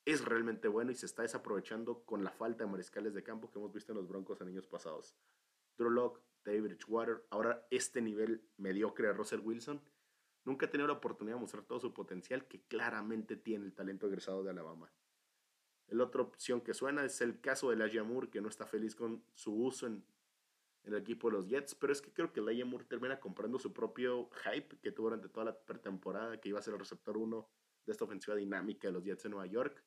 Es 0.05 0.25
realmente 0.25 0.69
bueno 0.69 0.93
y 0.93 0.95
se 0.95 1.07
está 1.07 1.23
desaprovechando 1.23 2.05
con 2.05 2.23
la 2.23 2.31
falta 2.31 2.65
de 2.65 2.71
mariscales 2.71 3.15
de 3.15 3.23
campo 3.23 3.51
que 3.51 3.59
hemos 3.59 3.73
visto 3.73 3.93
en 3.93 3.99
los 3.99 4.09
Broncos 4.09 4.41
en 4.41 4.49
años 4.49 4.67
pasados. 4.67 5.17
Drew 5.77 5.91
Locke 5.91 6.23
David 6.47 6.63
Bridgewater, 6.63 7.27
ahora 7.31 7.67
este 7.71 8.01
nivel 8.01 8.49
mediocre 8.57 9.09
de 9.09 9.13
Russell 9.13 9.41
Wilson, 9.41 9.83
nunca 10.45 10.67
ha 10.67 10.71
tenido 10.71 10.87
la 10.87 10.95
oportunidad 10.95 11.37
de 11.37 11.41
mostrar 11.41 11.65
todo 11.65 11.81
su 11.81 11.93
potencial 11.93 12.47
que 12.47 12.63
claramente 12.63 13.37
tiene 13.37 13.67
el 13.67 13.75
talento 13.75 14.07
egresado 14.07 14.45
de 14.45 14.51
Alabama. 14.51 14.93
La 15.89 16.05
otra 16.05 16.23
opción 16.23 16.61
que 16.61 16.75
suena 16.75 17.05
es 17.05 17.21
el 17.21 17.41
caso 17.41 17.69
de 17.69 17.75
Elijah 17.77 18.05
Moore, 18.05 18.31
que 18.31 18.41
no 18.41 18.49
está 18.49 18.67
feliz 18.67 18.95
con 18.95 19.25
su 19.35 19.55
uso 19.55 19.87
en, 19.87 20.05
el 20.87 20.95
equipo 20.95 21.29
de 21.29 21.37
los 21.37 21.49
Jets, 21.49 21.75
pero 21.75 21.93
es 21.93 22.01
que 22.01 22.13
creo 22.13 22.33
que 22.33 22.41
Elijah 22.41 22.65
Moore 22.65 22.85
termina 22.85 23.21
comprando 23.21 23.59
su 23.59 23.73
propio 23.73 24.31
hype 24.45 24.79
que 24.81 24.93
tuvo 24.93 25.09
durante 25.09 25.29
toda 25.29 25.47
la 25.47 25.59
pretemporada, 25.59 26.41
que 26.41 26.49
iba 26.49 26.59
a 26.59 26.63
ser 26.63 26.75
el 26.75 26.81
receptor 26.81 27.17
1 27.17 27.49
de 27.87 27.93
esta 27.93 28.05
ofensiva 28.05 28.37
dinámica 28.37 28.89
de 28.89 28.93
los 28.93 29.05
Jets 29.05 29.25
en 29.25 29.33
Nueva 29.33 29.47
York, 29.47 29.85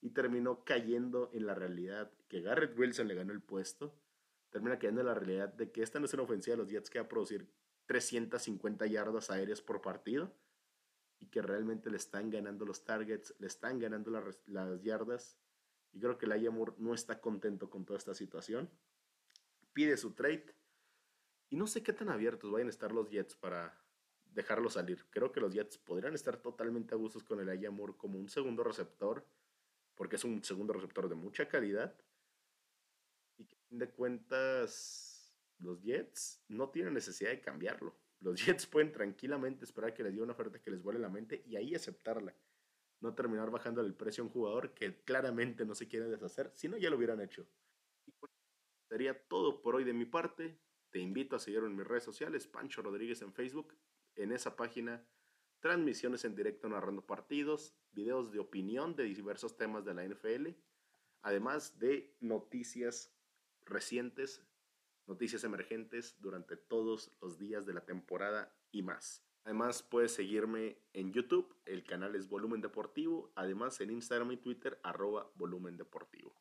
y 0.00 0.10
terminó 0.10 0.64
cayendo 0.64 1.30
en 1.32 1.46
la 1.46 1.54
realidad 1.54 2.10
que 2.28 2.40
Garrett 2.40 2.78
Wilson 2.78 3.08
le 3.08 3.14
ganó 3.14 3.32
el 3.32 3.42
puesto 3.42 3.94
termina 4.50 4.78
quedando 4.78 5.00
en 5.00 5.06
la 5.08 5.14
realidad 5.14 5.52
de 5.52 5.70
que 5.70 5.82
esta 5.82 5.98
no 5.98 6.06
es 6.06 6.14
una 6.14 6.22
ofensiva 6.22 6.56
de 6.56 6.62
los 6.62 6.70
Jets 6.70 6.90
que 6.90 6.98
va 6.98 7.04
a 7.04 7.08
producir 7.08 7.50
350 7.86 8.86
yardas 8.86 9.30
aéreas 9.30 9.62
por 9.62 9.80
partido 9.80 10.34
y 11.18 11.26
que 11.26 11.42
realmente 11.42 11.90
le 11.90 11.96
están 11.96 12.30
ganando 12.30 12.64
los 12.64 12.84
targets, 12.84 13.34
le 13.38 13.46
están 13.46 13.78
ganando 13.78 14.10
las, 14.10 14.82
yardas. 14.82 15.36
Y 15.92 16.00
creo 16.00 16.18
que 16.18 16.26
la 16.26 16.38
Moore 16.50 16.74
no 16.78 16.94
está 16.94 17.20
contento 17.20 17.70
con 17.70 17.84
toda 17.84 17.98
esta 17.98 18.14
situación. 18.14 18.70
Pide 19.78 19.96
su 19.96 20.10
trade. 20.10 20.56
Y 21.50 21.56
no 21.56 21.68
sé 21.68 21.84
qué 21.84 21.92
tan 21.92 22.08
abiertos 22.08 22.50
vayan 22.50 22.66
a 22.66 22.70
estar 22.70 22.90
los 22.90 23.08
Jets 23.10 23.36
para 23.36 23.80
dejarlo 24.24 24.70
salir. 24.70 25.06
Creo 25.08 25.30
que 25.30 25.38
los 25.38 25.54
Jets 25.54 25.78
podrían 25.78 26.14
estar 26.14 26.36
totalmente 26.38 26.96
a 26.96 26.98
gustos 26.98 27.22
con 27.22 27.38
el 27.38 27.70
Moore 27.70 27.94
como 27.96 28.18
un 28.18 28.28
segundo 28.28 28.64
receptor, 28.64 29.24
porque 29.94 30.16
es 30.16 30.24
un 30.24 30.42
segundo 30.42 30.72
receptor 30.72 31.08
de 31.08 31.14
mucha 31.14 31.46
calidad 31.46 31.96
y 33.36 33.44
que 33.44 33.54
fin 33.68 33.78
de 33.78 33.88
cuentas 33.88 35.32
los 35.58 35.80
Jets 35.80 36.42
no 36.48 36.70
tienen 36.70 36.94
necesidad 36.94 37.30
de 37.30 37.40
cambiarlo. 37.40 37.96
Los 38.18 38.34
Jets 38.44 38.66
pueden 38.66 38.90
tranquilamente 38.90 39.64
esperar 39.64 39.94
que 39.94 40.02
les 40.02 40.12
dé 40.12 40.20
una 40.20 40.32
oferta 40.32 40.60
que 40.60 40.72
les 40.72 40.82
vuele 40.82 40.98
la 40.98 41.08
mente 41.08 41.44
y 41.46 41.54
ahí 41.54 41.76
aceptarla. 41.76 42.34
No 42.98 43.14
terminar 43.14 43.48
bajando 43.52 43.80
el 43.82 43.94
precio 43.94 44.24
a 44.24 44.26
un 44.26 44.32
jugador 44.32 44.74
que 44.74 45.04
claramente 45.04 45.64
no 45.64 45.76
se 45.76 45.86
quiere 45.86 46.08
deshacer, 46.08 46.50
si 46.56 46.68
no 46.68 46.76
ya 46.78 46.90
lo 46.90 46.96
hubieran 46.96 47.20
hecho. 47.20 47.46
Sería 48.88 49.28
todo 49.28 49.60
por 49.60 49.76
hoy 49.76 49.84
de 49.84 49.92
mi 49.92 50.06
parte. 50.06 50.58
Te 50.90 50.98
invito 50.98 51.36
a 51.36 51.38
seguirme 51.38 51.66
en 51.68 51.76
mis 51.76 51.86
redes 51.86 52.04
sociales, 52.04 52.46
Pancho 52.46 52.80
Rodríguez 52.80 53.20
en 53.20 53.34
Facebook. 53.34 53.76
En 54.16 54.32
esa 54.32 54.56
página, 54.56 55.06
transmisiones 55.60 56.24
en 56.24 56.34
directo 56.34 56.68
narrando 56.70 57.06
partidos, 57.06 57.76
videos 57.92 58.32
de 58.32 58.38
opinión 58.38 58.96
de 58.96 59.04
diversos 59.04 59.58
temas 59.58 59.84
de 59.84 59.92
la 59.92 60.04
NFL, 60.04 60.48
además 61.20 61.78
de 61.78 62.16
noticias 62.20 63.14
recientes, 63.66 64.42
noticias 65.06 65.44
emergentes 65.44 66.16
durante 66.20 66.56
todos 66.56 67.14
los 67.20 67.38
días 67.38 67.66
de 67.66 67.74
la 67.74 67.84
temporada 67.84 68.56
y 68.72 68.82
más. 68.82 69.22
Además 69.44 69.82
puedes 69.82 70.12
seguirme 70.12 70.78
en 70.94 71.12
YouTube, 71.12 71.54
el 71.66 71.84
canal 71.84 72.14
es 72.14 72.28
Volumen 72.28 72.62
Deportivo, 72.62 73.32
además 73.34 73.80
en 73.80 73.90
Instagram 73.90 74.32
y 74.32 74.36
Twitter 74.38 74.80
arroba 74.82 75.30
Volumen 75.34 75.76
Deportivo. 75.76 76.34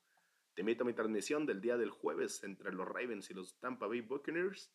Te 0.58 0.62
invito 0.62 0.82
a 0.82 0.88
mi 0.88 0.94
transmisión 0.94 1.46
del 1.46 1.62
día 1.62 1.78
del 1.78 1.92
jueves 1.92 2.44
entre 2.44 2.74
los 2.74 2.88
Ravens 2.88 3.30
y 3.30 3.36
los 3.36 3.60
Tampa 3.60 3.86
Bay 3.86 4.02
Buccaneers. 4.02 4.74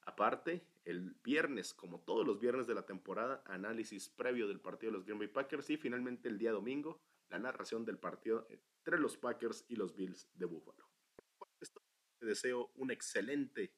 Aparte, 0.00 0.66
el 0.84 1.14
viernes, 1.22 1.72
como 1.72 2.00
todos 2.00 2.26
los 2.26 2.40
viernes 2.40 2.66
de 2.66 2.74
la 2.74 2.84
temporada, 2.84 3.40
análisis 3.46 4.08
previo 4.08 4.48
del 4.48 4.58
partido 4.58 4.90
de 4.90 4.98
los 4.98 5.06
Green 5.06 5.20
Bay 5.20 5.28
Packers 5.28 5.70
y 5.70 5.76
finalmente 5.76 6.28
el 6.28 6.38
día 6.38 6.50
domingo, 6.50 7.00
la 7.28 7.38
narración 7.38 7.84
del 7.84 8.00
partido 8.00 8.48
entre 8.50 8.98
los 8.98 9.16
Packers 9.16 9.64
y 9.68 9.76
los 9.76 9.94
Bills 9.94 10.28
de 10.34 10.44
Buffalo. 10.44 10.90
Te 12.18 12.26
deseo 12.26 12.72
un 12.74 12.90
excelente 12.90 13.76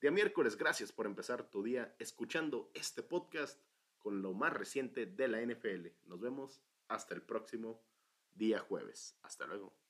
día 0.00 0.10
miércoles. 0.10 0.56
Gracias 0.56 0.92
por 0.92 1.04
empezar 1.04 1.50
tu 1.50 1.62
día 1.62 1.94
escuchando 1.98 2.70
este 2.72 3.02
podcast 3.02 3.62
con 3.98 4.22
lo 4.22 4.32
más 4.32 4.54
reciente 4.54 5.04
de 5.04 5.28
la 5.28 5.42
NFL. 5.42 5.88
Nos 6.04 6.20
vemos 6.22 6.62
hasta 6.88 7.14
el 7.14 7.20
próximo 7.20 7.84
día 8.32 8.60
jueves. 8.60 9.18
Hasta 9.20 9.46
luego. 9.46 9.85